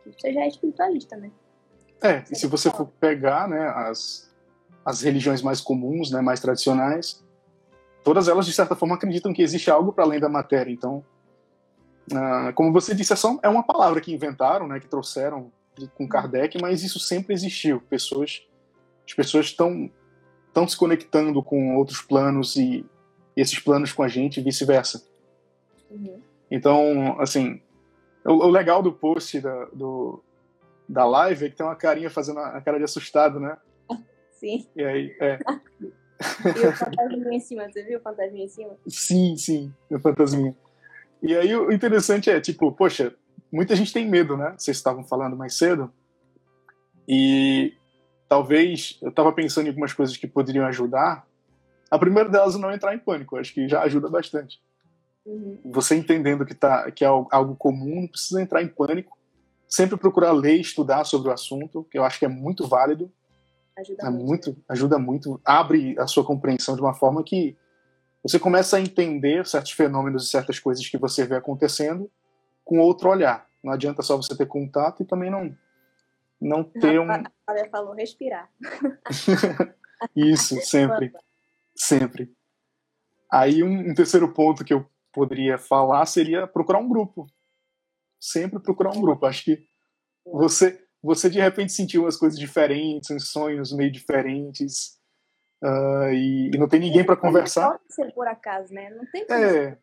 [0.04, 1.30] você já é espiritualista, né?
[2.02, 4.30] É, e se você for pegar, né, as,
[4.85, 7.24] as religiões mais comuns, né, mais tradicionais,
[8.04, 10.70] todas elas, de certa forma, acreditam que existe algo para além da matéria.
[10.70, 11.04] Então,
[12.12, 15.50] uh, como você disse, é, só, é uma palavra que inventaram, né, que trouxeram
[15.94, 17.80] com Kardec, mas isso sempre existiu.
[17.82, 18.46] Pessoas,
[19.06, 19.90] as pessoas estão
[20.48, 22.82] estão se conectando com outros planos e
[23.37, 25.05] esses planos com a gente e vice-versa.
[25.90, 26.20] Uhum.
[26.51, 27.61] Então, assim,
[28.25, 30.22] o, o, legal do post da, do,
[30.88, 33.57] da live é que tem uma carinha fazendo a, a cara de assustado, né?
[34.33, 34.66] Sim.
[34.75, 35.38] E aí, é.
[36.44, 38.77] E o fantasminha em cima, você viu o fantasminha em cima?
[38.88, 40.57] Sim, sim, o fantasminha.
[41.22, 43.14] E aí o interessante é, tipo, poxa,
[43.53, 44.55] muita gente tem medo, né?
[44.57, 45.92] Vocês estavam falando mais cedo.
[47.09, 47.75] E
[48.29, 51.27] talvez eu estava pensando em algumas coisas que poderiam ajudar.
[51.90, 54.61] A primeira delas é não entrar em pânico, acho que já ajuda bastante.
[55.25, 55.59] Uhum.
[55.66, 59.16] Você entendendo que, tá, que é algo comum, não precisa entrar em pânico.
[59.68, 63.11] sempre procurar ler, estudar sobre o assunto, que eu acho que é muito válido.
[63.77, 64.27] Ajuda é muito.
[64.27, 67.57] muito, ajuda muito, abre a sua compreensão de uma forma que
[68.22, 72.11] você começa a entender certos fenômenos e certas coisas que você vê acontecendo
[72.64, 73.46] com outro olhar.
[73.62, 75.57] Não adianta só você ter contato e também não
[76.40, 77.25] não ter um A
[77.70, 78.51] falou respirar.
[80.14, 81.12] isso sempre,
[81.76, 82.32] sempre.
[83.30, 87.26] Aí um, um terceiro ponto que eu poderia falar seria procurar um grupo.
[88.20, 89.26] Sempre procurar um grupo.
[89.26, 89.66] Acho que
[90.24, 94.98] você você de repente sentiu umas coisas diferentes, uns sonhos meio diferentes,
[95.62, 97.78] uh, e, e, não tem ninguém para conversar.
[97.78, 98.90] Pode ser por acaso, né?
[98.90, 99.78] Não tem como É.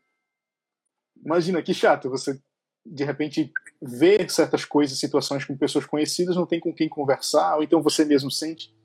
[1.24, 2.38] Imagina que chato você
[2.86, 3.50] de repente
[3.82, 8.04] ver certas coisas, situações com pessoas conhecidas, não tem com quem conversar, ou então você
[8.04, 8.76] mesmo sente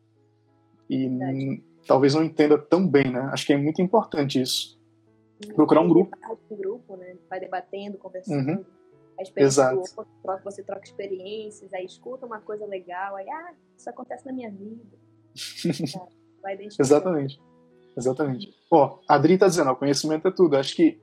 [0.89, 3.31] e hum, talvez não entenda tão bem, né?
[3.33, 4.79] Acho que é muito importante isso.
[5.55, 6.17] Procurar um grupo.
[6.51, 7.17] Um grupo, né?
[7.29, 8.47] Vai debatendo, conversando.
[8.47, 8.65] Uhum.
[9.19, 9.75] A experiência Exato.
[9.75, 14.25] do outro, troca- você troca experiências, aí escuta uma coisa legal, aí, ah, isso acontece
[14.27, 14.85] na minha vida.
[15.93, 16.07] Tá,
[16.41, 16.57] Vai.
[16.79, 17.43] Exatamente.
[17.97, 18.55] Exatamente.
[18.71, 20.57] Ó, a Adri tá dizendo, ó, conhecimento é tudo.
[20.57, 21.01] Acho que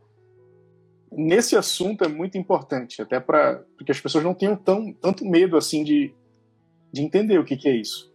[1.12, 5.58] nesse assunto é muito importante, até para porque as pessoas não tenham tão, tanto medo
[5.58, 6.15] assim de,
[6.93, 8.14] de entender o que, que é isso.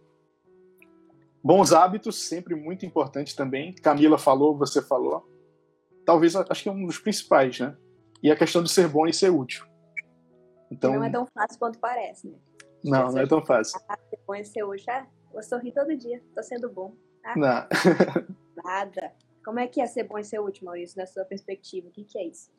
[1.43, 3.73] Bons hábitos, sempre muito importante também.
[3.73, 5.27] Camila falou, você falou.
[6.05, 7.75] Talvez, acho que é um dos principais, né?
[8.21, 9.65] E a questão de ser bom e ser útil.
[10.71, 12.37] Então, Não é tão fácil quanto parece, né?
[12.83, 13.79] não, não é tão fácil.
[13.89, 16.95] Ah, você conheceu hoje, ah, vou sorrir todo dia, tô sendo bom.
[17.35, 17.67] Não.
[18.63, 19.11] Nada.
[19.43, 21.87] Como é que é ser bom e ser útil, Maurício, na sua perspectiva?
[21.87, 22.51] O que, que é isso?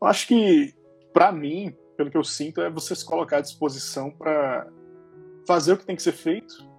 [0.00, 0.74] Eu acho que,
[1.12, 4.70] para mim, pelo que eu sinto, é você se colocar à disposição para
[5.46, 6.69] fazer o que tem que ser feito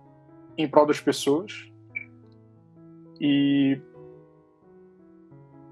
[0.58, 1.72] em prol das pessoas
[3.20, 3.80] e,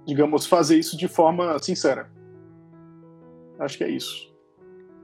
[0.06, 2.12] digamos, fazer isso de forma sincera.
[3.60, 4.30] Acho que é isso.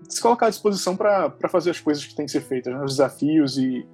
[0.08, 2.84] Se colocar à disposição para fazer as coisas que têm que ser feitas, né?
[2.84, 3.88] os desafios e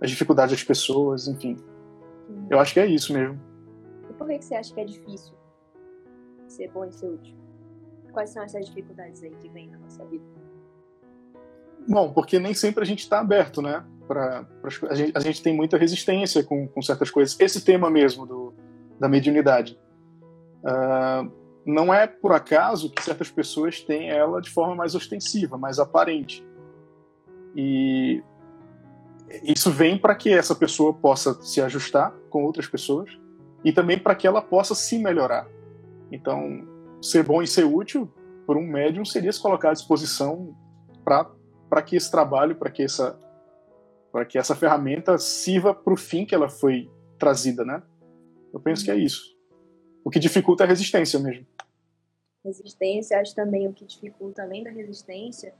[0.00, 1.56] as dificuldades das pessoas, enfim.
[2.48, 3.38] Eu acho que é isso mesmo.
[4.08, 5.34] E por que, que você acha que é difícil
[6.48, 7.36] ser bom e ser útil?
[8.12, 10.24] Quais são essas dificuldades aí que vêm na nossa vida?
[11.86, 13.84] Bom, porque nem sempre a gente está aberto, né?
[14.10, 17.38] Co- a, gente, a gente tem muita resistência com, com certas coisas.
[17.38, 18.54] Esse tema mesmo do,
[18.98, 19.78] da mediunidade.
[20.64, 21.26] Ah,
[21.64, 26.44] não é por acaso que certas pessoas têm ela de forma mais ostensiva, mais aparente.
[27.54, 28.22] E
[29.44, 33.10] isso vem para que essa pessoa possa se ajustar com outras pessoas
[33.64, 35.46] e também para que ela possa se melhorar.
[36.10, 36.66] Então,
[37.00, 38.10] ser bom e ser útil
[38.46, 40.56] por um médium seria se colocar à disposição
[41.04, 41.30] para
[41.68, 43.16] para que esse trabalho, para que essa
[44.12, 47.82] para que essa ferramenta sirva para o fim que ela foi trazida, né?
[48.52, 49.36] Eu penso que é isso.
[50.04, 51.46] O que dificulta é a resistência mesmo.
[52.44, 55.54] Resistência, acho também o que dificulta além da resistência.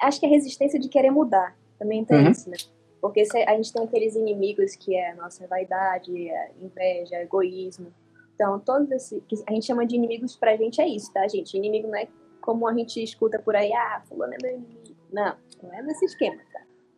[0.00, 2.30] Acho que a resistência de querer mudar também tem Uhum.
[2.30, 2.56] isso, né?
[3.00, 7.92] Porque se a gente tem aqueles inimigos que é a nossa vaidade, a inveja, egoísmo.
[8.34, 11.56] Então, todos esses que a gente chama de inimigos pra gente é isso, tá, gente?
[11.56, 12.08] Inimigo não é
[12.40, 14.96] como a gente escuta por aí, ah, fulano é meu inimigo.
[15.12, 16.40] Não, não é nesse esquema?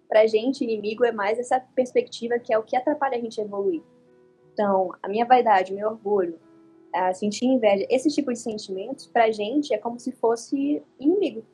[0.09, 3.83] Pra gente, inimigo é mais essa perspectiva que é o que atrapalha a gente evoluir.
[4.53, 6.39] Então, a minha vaidade, o meu orgulho,
[6.93, 11.45] a sentir inveja, esse tipo de sentimentos, pra gente é como se fosse inimigo.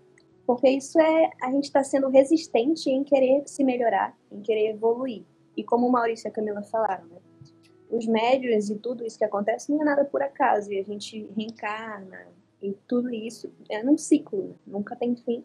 [0.46, 5.22] Porque isso é a gente está sendo resistente em querer se melhorar, em querer evoluir.
[5.56, 7.18] E como o Maurício e a Camila falaram, né?
[7.90, 10.72] Os médios e tudo isso que acontece não é nada por acaso.
[10.72, 12.28] E a gente reencarna
[12.62, 14.54] e tudo isso é num ciclo, né?
[14.66, 15.44] nunca tem fim.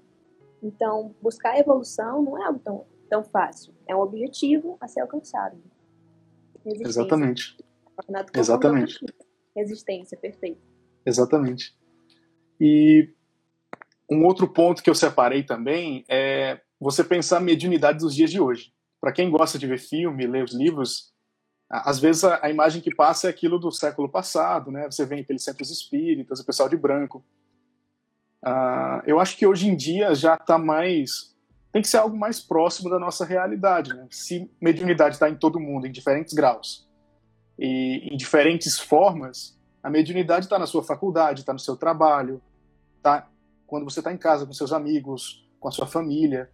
[0.61, 3.73] Então, buscar evolução não é algo tão, tão fácil.
[3.87, 5.57] É um objetivo a ser alcançado.
[6.65, 6.89] Resistência.
[6.89, 7.57] Exatamente.
[8.33, 9.05] Exatamente.
[9.55, 10.61] Resistência, perfeito.
[11.05, 11.73] Exatamente.
[12.59, 13.13] E
[14.09, 18.39] um outro ponto que eu separei também é você pensar a mediunidade dos dias de
[18.39, 18.73] hoje.
[18.99, 21.13] Para quem gosta de ver filme, ler os livros,
[21.69, 24.85] às vezes a, a imagem que passa é aquilo do século passado, né?
[24.89, 27.23] Você vê aqueles centros espíritas, o pessoal de branco.
[28.43, 31.34] Ah, eu acho que hoje em dia já está mais.
[31.75, 33.93] Tem que ser algo mais próximo da nossa realidade.
[33.93, 34.07] Né?
[34.09, 36.87] Se mediunidade está em todo mundo, em diferentes graus
[37.59, 42.41] e em diferentes formas, a mediunidade está na sua faculdade, está no seu trabalho,
[43.03, 43.29] tá
[43.67, 46.49] quando você está em casa com seus amigos, com a sua família.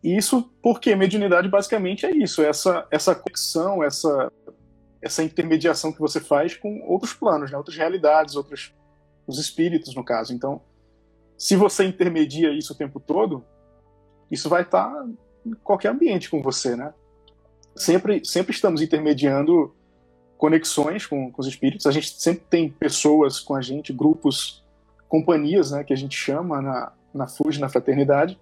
[0.00, 4.32] E isso porque mediunidade basicamente é isso, é essa essa conexão, essa
[5.02, 7.58] essa intermediação que você faz com outros planos, né?
[7.58, 8.72] outras realidades, outros
[9.26, 10.32] os espíritos no caso.
[10.32, 10.62] Então,
[11.36, 13.44] se você intermedia isso o tempo todo,
[14.30, 14.92] isso vai estar
[15.44, 16.92] em qualquer ambiente com você, né?
[17.74, 19.74] Sempre sempre estamos intermediando
[20.36, 21.86] conexões com, com os espíritos.
[21.86, 24.64] A gente sempre tem pessoas com a gente, grupos,
[25.08, 28.38] companhias, né, que a gente chama na, na FUJ, na fraternidade.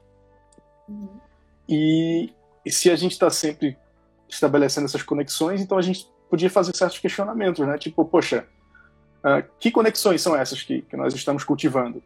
[1.68, 2.33] E,
[2.64, 3.77] e se a gente está sempre
[4.29, 7.79] estabelecendo essas conexões, então a gente podia fazer certos questionamentos, né?
[7.79, 8.47] Tipo, poxa,
[9.20, 12.03] uh, que conexões são essas que, que nós estamos cultivando?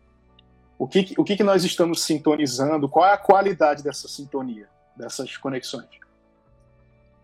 [0.78, 2.88] O que, o que, nós estamos sintonizando?
[2.88, 5.88] Qual é a qualidade dessa sintonia, dessas conexões?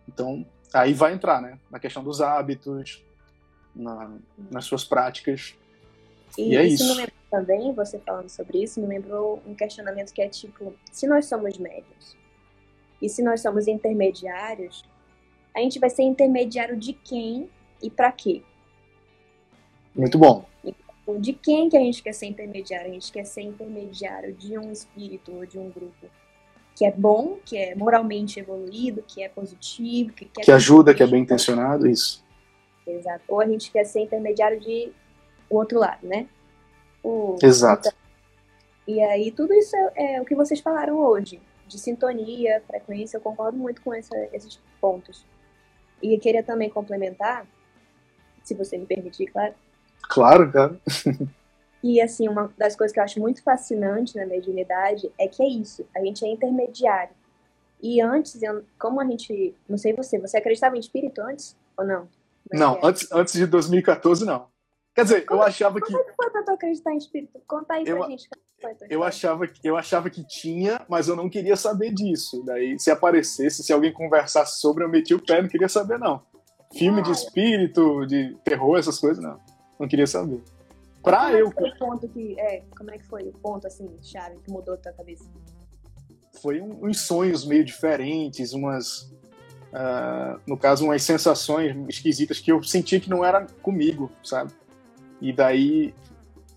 [0.08, 1.58] Então, aí vai entrar, né?
[1.70, 3.04] Na questão dos hábitos,
[3.74, 4.10] na,
[4.50, 5.54] nas suas práticas.
[6.36, 6.82] E, e é isso.
[6.82, 6.94] isso.
[6.94, 11.06] Me lembrou também, você falando sobre isso, me lembrou um questionamento que é tipo, se
[11.06, 12.16] nós somos médios
[13.00, 14.84] e se nós somos intermediários,
[15.54, 17.48] a gente vai ser intermediário de quem
[17.80, 18.42] e para quê?
[19.94, 20.44] Muito bom.
[21.18, 22.90] De quem que a gente quer ser intermediário?
[22.90, 26.06] A gente quer ser intermediário de um espírito ou de um grupo
[26.74, 31.06] que é bom, que é moralmente evoluído, que é positivo, que que ajuda, que é
[31.06, 32.24] bem intencionado, isso.
[32.86, 33.22] Exato.
[33.28, 34.92] Ou a gente quer ser intermediário de
[35.48, 36.26] o outro lado, né?
[37.02, 37.88] O, Exato.
[37.88, 37.98] Então,
[38.86, 43.20] e aí tudo isso é, é, o que vocês falaram hoje, de sintonia, frequência, eu
[43.20, 45.24] concordo muito com essa, esses pontos.
[46.02, 47.46] E eu queria também complementar,
[48.42, 49.54] se você me permitir, claro.
[50.08, 50.78] Claro, cara.
[51.82, 55.48] e assim, uma das coisas que eu acho muito fascinante na mediunidade é que é
[55.48, 57.14] isso, a gente é intermediário.
[57.82, 58.40] E antes,
[58.78, 62.08] como a gente, não sei você, você acreditava em espírito antes ou não?
[62.50, 62.80] Mas não, é.
[62.82, 64.46] antes, antes de 2014 não.
[64.94, 65.92] Quer dizer, como, eu achava que.
[65.92, 67.40] Como é que foi pra tu acreditar em espírito?
[67.46, 68.28] Conta aí eu, pra gente.
[68.88, 72.42] Eu achava, eu achava que tinha, mas eu não queria saber disso.
[72.46, 76.22] Daí, se aparecesse, se alguém conversasse sobre, eu meti o pé, não queria saber, não.
[76.72, 79.38] Filme ah, de espírito, de terror, essas coisas, não.
[79.78, 80.42] Não queria saber.
[81.02, 81.48] Pra como eu.
[81.48, 84.50] É foi o ponto que, é, como é que foi o ponto, assim, chave, que
[84.50, 85.24] mudou a tua cabeça?
[86.40, 89.12] Foi um, uns sonhos meio diferentes, umas.
[89.72, 94.52] Uh, no caso, umas sensações esquisitas que eu sentia que não era comigo, sabe?
[95.20, 95.92] E daí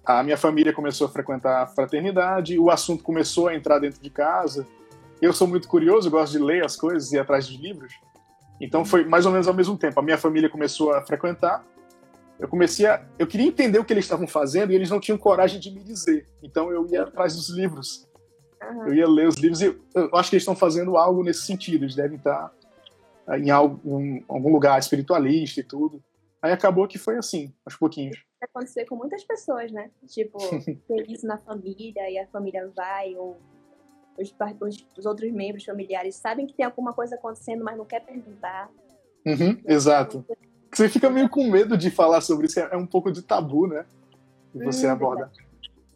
[0.06, 4.10] a minha família começou a frequentar a fraternidade, o assunto começou a entrar dentro de
[4.10, 4.66] casa.
[5.22, 7.94] Eu sou muito curioso, gosto de ler as coisas e ir atrás de livros.
[8.62, 10.00] Então foi mais ou menos ao mesmo tempo.
[10.00, 11.66] A minha família começou a frequentar.
[12.40, 13.04] Eu comecei a.
[13.18, 15.84] Eu queria entender o que eles estavam fazendo e eles não tinham coragem de me
[15.84, 16.28] dizer.
[16.44, 18.08] Então eu ia atrás dos livros.
[18.62, 18.88] Uhum.
[18.88, 21.84] Eu ia ler os livros e eu acho que eles estão fazendo algo nesse sentido.
[21.84, 22.54] Eles devem estar
[23.36, 26.04] em, algo, em algum lugar espiritualista e tudo.
[26.42, 28.24] Aí acabou que foi assim, aos pouquinhos.
[28.42, 29.90] Acontecer com muitas pessoas, né?
[30.08, 30.38] Tipo,
[30.88, 33.38] ter isso na família e a família vai, ou
[34.18, 38.06] os, os, os, outros membros familiares sabem que tem alguma coisa acontecendo, mas não quer
[38.06, 38.70] perguntar.
[39.26, 40.26] Uhum, exato.
[40.72, 43.86] Você fica meio com medo de falar sobre isso, é um pouco de tabu, né?
[44.52, 45.32] Que você hum, aborda.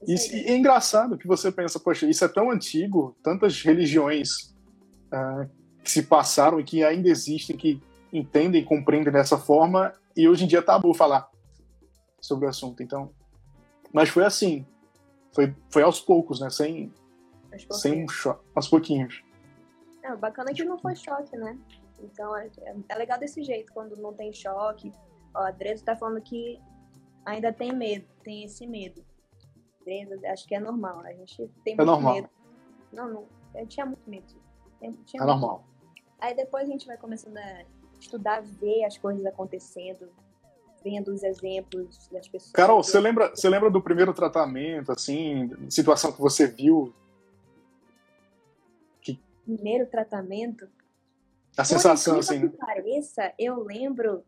[0.07, 4.53] E, e é engraçado que você pensa, poxa, isso é tão antigo, tantas religiões
[5.11, 5.49] uh,
[5.83, 7.81] que se passaram e que ainda existem, que
[8.11, 11.29] entendem, compreendem dessa forma, e hoje em dia é tabu falar
[12.19, 12.81] sobre o assunto.
[12.81, 13.11] Então,
[13.93, 14.65] mas foi assim,
[15.33, 16.49] foi, foi aos poucos, né?
[16.49, 16.91] Sem,
[17.71, 19.23] sem um choque, aos pouquinhos.
[20.03, 21.57] É, o bacana é que não foi choque, né?
[22.03, 22.49] Então é,
[22.89, 24.93] é legal desse jeito, quando não tem choque.
[25.33, 26.59] Ó, a Dresa tá falando que
[27.25, 29.03] ainda tem medo, tem esse medo.
[29.85, 30.99] Dresa, acho que é normal.
[31.01, 32.13] A gente tem é muito normal.
[32.15, 32.29] medo.
[32.91, 34.25] Não, não, eu tinha muito medo.
[35.05, 35.63] Tinha é normal.
[36.19, 37.65] Aí depois a gente vai começando a
[37.99, 40.09] estudar, ver as coisas acontecendo,
[40.83, 42.51] vendo os exemplos das pessoas.
[42.51, 46.93] Carol, você lembra, você lembra do primeiro tratamento, assim, situação que você viu?
[49.01, 49.19] Que...
[49.45, 50.67] Primeiro tratamento?
[51.57, 52.49] A sensação, assim.
[52.49, 54.25] Que pareça, eu lembro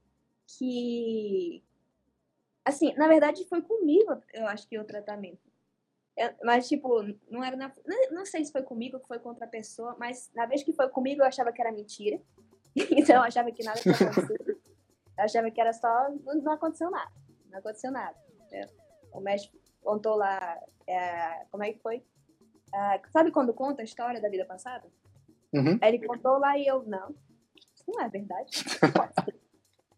[0.58, 1.64] que.
[2.66, 5.52] Assim, na verdade foi comigo, eu acho que o tratamento.
[6.16, 7.72] Eu, mas, tipo, não era na.
[7.86, 10.74] Não, não sei se foi comigo ou foi com outra pessoa, mas na vez que
[10.74, 12.22] foi comigo eu achava que era mentira.
[12.76, 14.62] então eu achava que nada tinha acontecido.
[15.18, 16.10] Eu achava que era só.
[16.26, 17.12] Não aconteceu nada.
[17.50, 18.18] Não aconteceu nada.
[19.12, 20.60] O médico contou lá.
[20.88, 22.04] É, como é que foi?
[22.74, 24.88] É, sabe quando conta a história da vida passada?
[25.54, 25.78] Uhum.
[25.82, 27.14] Aí ele contou lá e eu, não.
[27.76, 28.52] Isso não é verdade.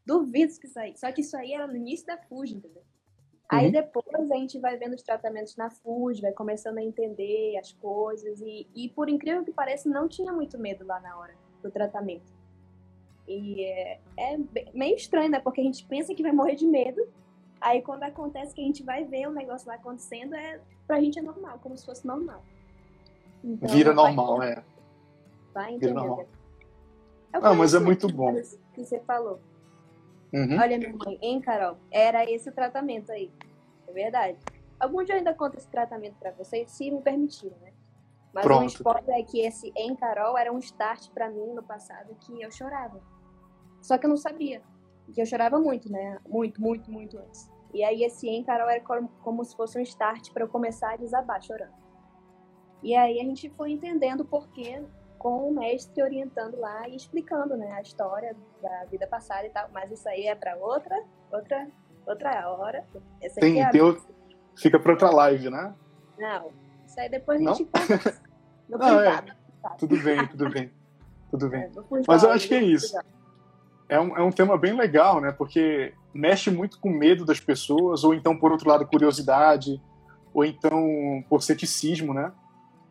[0.05, 0.95] Duvido que isso aí.
[0.97, 2.82] Só que isso aí era no início da FUJ, entendeu?
[2.82, 3.59] Uhum.
[3.59, 7.71] Aí depois a gente vai vendo os tratamentos na FUJ, vai começando a entender as
[7.71, 8.41] coisas.
[8.41, 12.34] E, e por incrível que pareça, não tinha muito medo lá na hora do tratamento.
[13.27, 14.38] E é, é
[14.73, 15.39] meio estranho, né?
[15.39, 17.07] Porque a gente pensa que vai morrer de medo.
[17.59, 21.17] Aí quando acontece que a gente vai ver o negócio lá acontecendo, é, pra gente
[21.17, 22.43] é normal, como se fosse normal.
[23.43, 24.63] Então, Vira normal, é.
[25.56, 25.88] Vai entender.
[25.88, 26.28] Vira normal.
[27.34, 28.34] Ah, mas é muito bom.
[28.74, 29.39] Que você falou.
[30.34, 30.60] Uhum.
[30.60, 31.78] Olha, minha mãe, hein, Carol?
[31.89, 33.32] Era esse o tratamento aí.
[33.88, 34.38] É verdade.
[34.78, 37.72] Algum dia eu ainda conto esse tratamento pra vocês, se me permitirem, né?
[38.34, 38.64] Mas Pronto.
[38.64, 42.41] um spoiler é que esse em Carol era um start para mim no passado que
[42.41, 43.01] eu chorava.
[43.82, 44.62] Só que eu não sabia.
[45.14, 46.20] Que eu chorava muito, né?
[46.28, 47.49] Muito, muito, muito antes.
[47.74, 50.93] E aí esse em Carol era como, como se fosse um start para eu começar
[50.93, 51.74] a desabar chorando.
[52.84, 54.84] E aí a gente foi entendendo o porquê
[55.18, 59.70] com o mestre orientando lá e explicando, né, a história da vida passada e tal.
[59.74, 61.01] Mas isso aí é para outra,
[61.32, 61.68] outra,
[62.05, 62.86] outra hora.
[63.22, 64.03] Essa tem, é tem outro,
[64.57, 65.74] fica para outra live, né?
[66.18, 66.51] Não,
[66.86, 68.26] isso aí depois a gente conversa.
[68.68, 69.24] No Não, é.
[69.78, 70.72] Tudo bem, tudo bem,
[71.30, 71.61] tudo bem.
[71.61, 71.72] É,
[72.07, 72.97] Mas eu acho que é isso.
[73.88, 75.32] É um, é um tema bem legal, né?
[75.32, 79.80] Porque mexe muito com medo das pessoas, ou então, por outro lado, curiosidade,
[80.34, 82.32] ou então por ceticismo, né?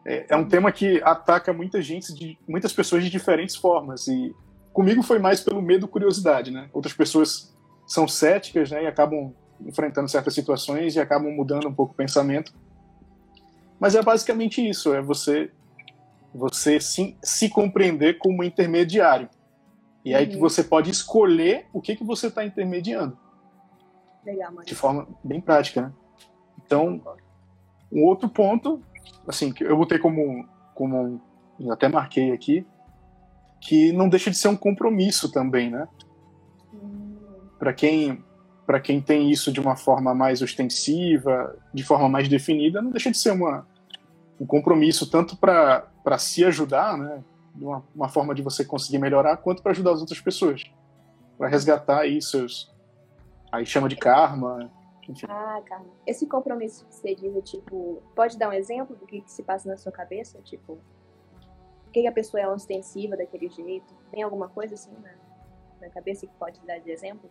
[0.07, 4.07] É, é um tema que ataca muita gente, de, muitas pessoas de diferentes formas.
[4.07, 4.35] E
[4.73, 6.69] comigo foi mais pelo medo e curiosidade, né?
[6.73, 7.55] Outras pessoas
[7.87, 8.85] são céticas, né?
[8.85, 12.53] E acabam enfrentando certas situações e acabam mudando um pouco o pensamento.
[13.79, 15.51] Mas é basicamente isso, é você
[16.35, 19.29] você se, se compreender como intermediário.
[20.05, 20.19] E uhum.
[20.19, 20.41] aí que uhum.
[20.41, 23.17] você pode escolher o que, que você está intermediando.
[24.27, 24.53] Legal.
[24.65, 25.93] De forma bem prática, né?
[26.65, 27.01] Então,
[27.93, 28.83] um outro ponto,
[29.27, 31.21] assim, que eu botei como, como
[31.71, 32.67] até marquei aqui,
[33.61, 35.89] que não deixa de ser um compromisso também, né?
[37.59, 38.23] Para quem
[38.67, 43.11] para quem tem isso de uma forma mais ostensiva, de forma mais definida, não deixa
[43.11, 43.67] de ser uma,
[44.41, 47.23] um compromisso tanto para se ajudar, né,
[47.55, 50.65] uma, uma, forma de você conseguir melhorar, quanto para ajudar as outras pessoas,
[51.37, 52.73] para resgatar aí seus,
[53.53, 54.71] aí chama de karma,
[55.09, 55.27] enfim.
[55.29, 55.87] Ah, karma.
[56.07, 59.43] Esse compromisso que você diz, é, tipo, pode dar um exemplo do que, que se
[59.43, 60.79] passa na sua cabeça, tipo,
[61.85, 63.95] por que a pessoa é ostensiva daquele jeito?
[64.11, 65.13] Tem alguma coisa assim na,
[65.81, 67.29] na cabeça que pode dar de exemplo?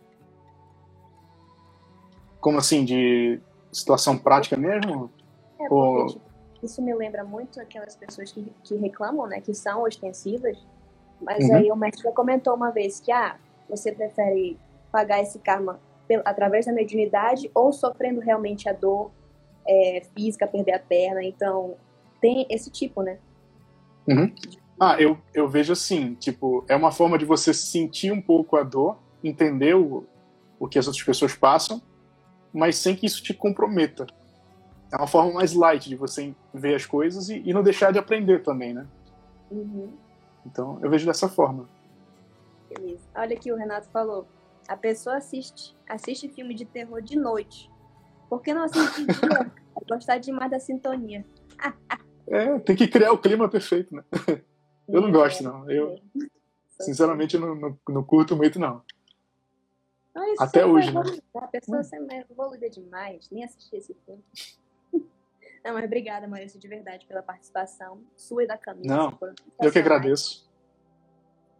[2.40, 3.40] Como assim, de
[3.72, 5.10] situação prática mesmo?
[5.58, 6.06] É, porque, Ou...
[6.06, 6.24] tipo,
[6.62, 10.58] isso me lembra muito aquelas pessoas que, que reclamam, né, que são ostensivas.
[11.20, 11.56] Mas uhum.
[11.56, 14.58] aí o mestre comentou uma vez que, ah, você prefere
[14.90, 15.80] pagar esse karma
[16.24, 19.10] através da mediunidade ou sofrendo realmente a dor
[19.66, 21.22] é, física, perder a perna.
[21.22, 21.76] Então,
[22.20, 23.18] tem esse tipo, né?
[24.06, 24.32] Uhum.
[24.78, 28.62] Ah, eu, eu vejo assim, tipo, é uma forma de você sentir um pouco a
[28.62, 30.04] dor, entender o,
[30.58, 31.80] o que as outras pessoas passam,
[32.52, 34.06] mas sem que isso te comprometa
[34.94, 37.98] é uma forma mais light de você ver as coisas e, e não deixar de
[37.98, 38.86] aprender também, né?
[39.50, 39.92] Uhum.
[40.46, 41.68] Então, eu vejo dessa forma.
[42.68, 43.02] Beleza.
[43.14, 44.24] Olha aqui o Renato falou.
[44.68, 47.70] A pessoa assiste, assiste filme de terror de noite.
[48.28, 49.52] Por que não assiste de dia?
[49.88, 51.24] Gostar demais da sintonia.
[52.26, 54.02] é, tem que criar o clima perfeito, né?
[54.88, 55.70] Eu não é, gosto, não.
[55.70, 56.26] Eu, é.
[56.80, 58.82] sinceramente, não, não, não curto muito, não.
[60.38, 61.00] Até hoje, né?
[61.34, 62.06] A pessoa hum.
[62.10, 64.22] é evoluída demais, nem assisti esse filme.
[65.64, 68.96] Não, mas obrigada, Maurício, de verdade, pela participação sua e da Camila.
[68.96, 69.18] Não,
[69.62, 70.46] eu que agradeço.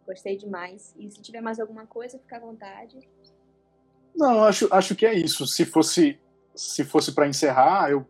[0.05, 0.93] Gostei demais.
[0.97, 2.99] E se tiver mais alguma coisa, fica à vontade.
[4.15, 5.45] Não, acho, acho que é isso.
[5.47, 6.19] Se fosse
[6.55, 8.07] se fosse para encerrar, eu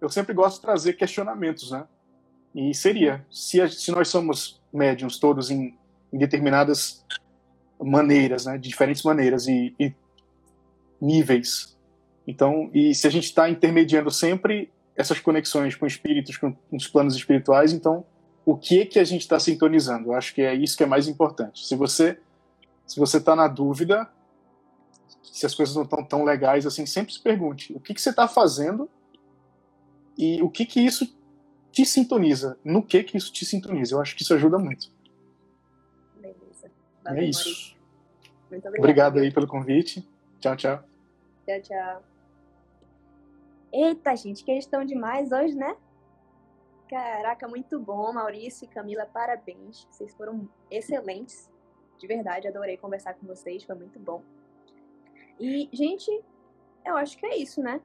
[0.00, 1.86] eu sempre gosto de trazer questionamentos, né?
[2.54, 5.76] E seria, se, a, se nós somos médiums todos em,
[6.12, 7.04] em, determinadas
[7.80, 9.94] maneiras, né, de diferentes maneiras e, e
[11.00, 11.76] níveis,
[12.26, 16.88] então, e se a gente está intermediando sempre essas conexões com espíritos, com, com os
[16.88, 18.04] planos espirituais, então
[18.46, 20.10] o que é que a gente está sintonizando?
[20.10, 21.66] Eu acho que é isso que é mais importante.
[21.66, 22.18] Se você
[22.86, 24.08] se você está na dúvida,
[25.24, 28.10] se as coisas não estão tão legais assim, sempre se pergunte o que, que você
[28.10, 28.88] está fazendo
[30.16, 31.12] e o que que isso
[31.72, 33.96] te sintoniza, no que que isso te sintoniza.
[33.96, 34.92] Eu acho que isso ajuda muito.
[36.14, 36.70] Beleza.
[37.02, 37.76] Valeu, é isso.
[38.48, 38.78] Muito obrigado.
[38.78, 40.08] Obrigado aí pelo convite.
[40.38, 40.84] Tchau, tchau.
[41.44, 42.02] Tchau, tchau.
[43.72, 45.76] Eita, gente, que estão demais hoje, né?
[46.88, 49.86] Caraca, muito bom, Maurício e Camila, parabéns.
[49.90, 51.50] Vocês foram excelentes.
[51.98, 54.22] De verdade, adorei conversar com vocês, foi muito bom.
[55.40, 56.10] E, gente,
[56.84, 57.80] eu acho que é isso, né?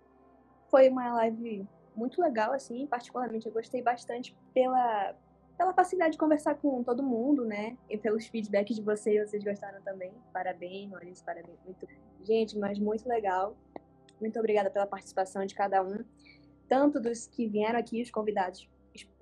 [0.70, 5.16] Foi uma live muito legal, assim, particularmente eu gostei bastante pela,
[5.58, 7.78] pela facilidade de conversar com todo mundo, né?
[7.90, 10.14] E pelos feedbacks de vocês, vocês gostaram também.
[10.32, 11.60] Parabéns, Maurício, parabéns.
[11.66, 11.88] Muito...
[12.24, 13.56] Gente, mas muito legal.
[14.20, 16.06] Muito obrigada pela participação de cada um,
[16.70, 18.70] tanto dos que vieram aqui, os convidados,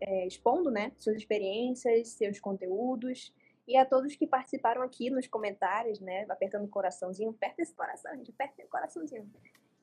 [0.02, 3.34] é, expondo né, suas experiências, seus conteúdos,
[3.68, 8.16] e a todos que participaram aqui nos comentários, né, apertando o coraçãozinho, aperta esse coração,
[8.16, 9.30] gente, aperta o coraçãozinho.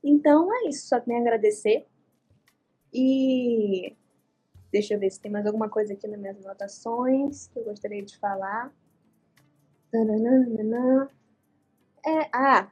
[0.02, 1.86] Então é isso, só tenho a agradecer.
[2.92, 3.96] E
[4.72, 8.02] deixa eu ver se tem mais alguma coisa aqui nas minhas anotações que eu gostaria
[8.02, 8.72] de falar.
[12.04, 12.70] É, ah,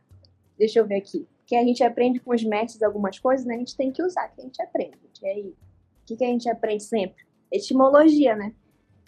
[0.57, 3.55] deixa eu ver aqui que a gente aprende com os mestres algumas coisas, né?
[3.55, 4.99] A gente tem que usar, que a gente aprende.
[5.23, 5.55] E aí,
[6.05, 7.25] o que, que a gente aprende sempre?
[7.51, 8.55] Etimologia, né?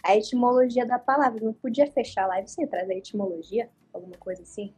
[0.03, 1.39] A etimologia da palavra.
[1.45, 4.73] Não podia fechar a live sem trazer etimologia, alguma coisa assim.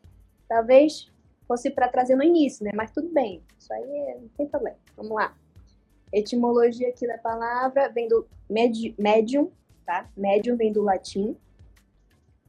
[0.48, 1.10] Talvez
[1.48, 2.72] fosse para trazer no início, né?
[2.76, 3.42] Mas tudo bem.
[3.58, 4.78] Isso aí não tem problema.
[4.98, 5.34] Vamos lá.
[6.12, 9.50] Etimologia aqui da palavra vem do med, medium,
[9.86, 10.12] tá?
[10.18, 11.38] Medium vem do latim,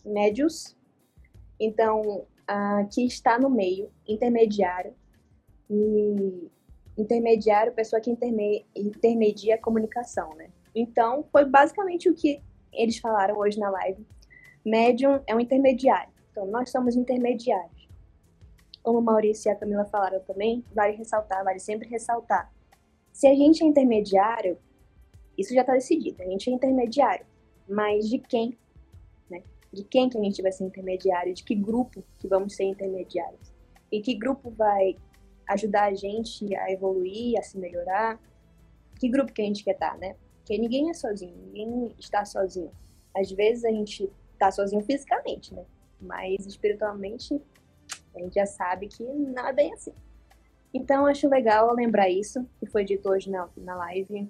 [0.05, 0.77] médios.
[1.61, 4.95] Então, aqui está no meio, intermediário.
[5.69, 6.51] E
[7.01, 10.51] intermediário, pessoa que interme, intermedia a comunicação, né?
[10.75, 12.41] Então, foi basicamente o que
[12.73, 14.07] eles falaram hoje na live.
[14.65, 16.13] Medium é um intermediário.
[16.31, 17.89] Então, nós somos intermediários.
[18.83, 22.53] Como o Maurício e a Camila falaram também, vale ressaltar, vale sempre ressaltar.
[23.13, 24.59] Se a gente é intermediário,
[25.37, 27.27] isso já está decidido, a gente é intermediário.
[27.69, 28.59] Mas de quem?
[29.29, 29.43] Né?
[29.73, 31.35] De quem que a gente vai ser intermediário?
[31.35, 33.53] De que grupo que vamos ser intermediários?
[33.93, 34.97] E que grupo vai
[35.53, 38.21] ajudar a gente a evoluir, a se melhorar?
[38.99, 40.17] Que grupo que a gente quer estar, né?
[40.39, 42.71] Porque ninguém é sozinho, ninguém está sozinho.
[43.17, 45.65] Às vezes a gente está sozinho fisicamente, né?
[46.01, 47.41] Mas espiritualmente
[48.15, 49.93] a gente já sabe que não é bem assim.
[50.73, 54.29] Então acho legal lembrar isso, que foi dito hoje na, na live.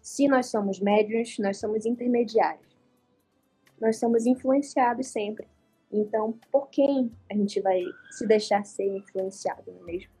[0.00, 2.76] Se nós somos médiuns, nós somos intermediários.
[3.80, 5.46] Nós somos influenciados sempre.
[5.90, 10.17] Então, por quem a gente vai se deixar ser influenciado, não é mesmo?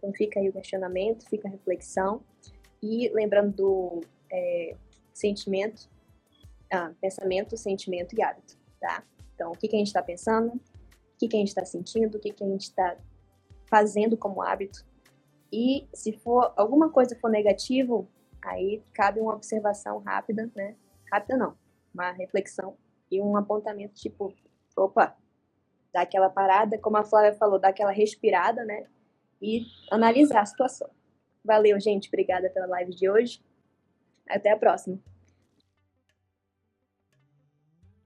[0.00, 2.22] Então fica aí o questionamento, fica a reflexão.
[2.82, 4.00] E lembrando do
[4.32, 4.74] é,
[5.12, 5.88] sentimento,
[6.72, 9.04] ah, pensamento, sentimento e hábito, tá?
[9.34, 10.60] Então, o que, que a gente está pensando, o
[11.18, 12.96] que, que a gente está sentindo, o que, que a gente está
[13.66, 14.84] fazendo como hábito.
[15.52, 18.08] E se for alguma coisa for negativo,
[18.42, 20.74] aí cabe uma observação rápida, né?
[21.12, 21.56] Rápida não,
[21.92, 22.76] uma reflexão
[23.10, 24.32] e um apontamento tipo,
[24.76, 25.16] opa,
[25.92, 28.86] dá aquela parada, como a Flávia falou, dá aquela respirada, né?
[29.40, 30.90] E analisar a situação.
[31.44, 32.08] Valeu, gente.
[32.08, 33.42] Obrigada pela live de hoje.
[34.28, 34.98] Até a próxima.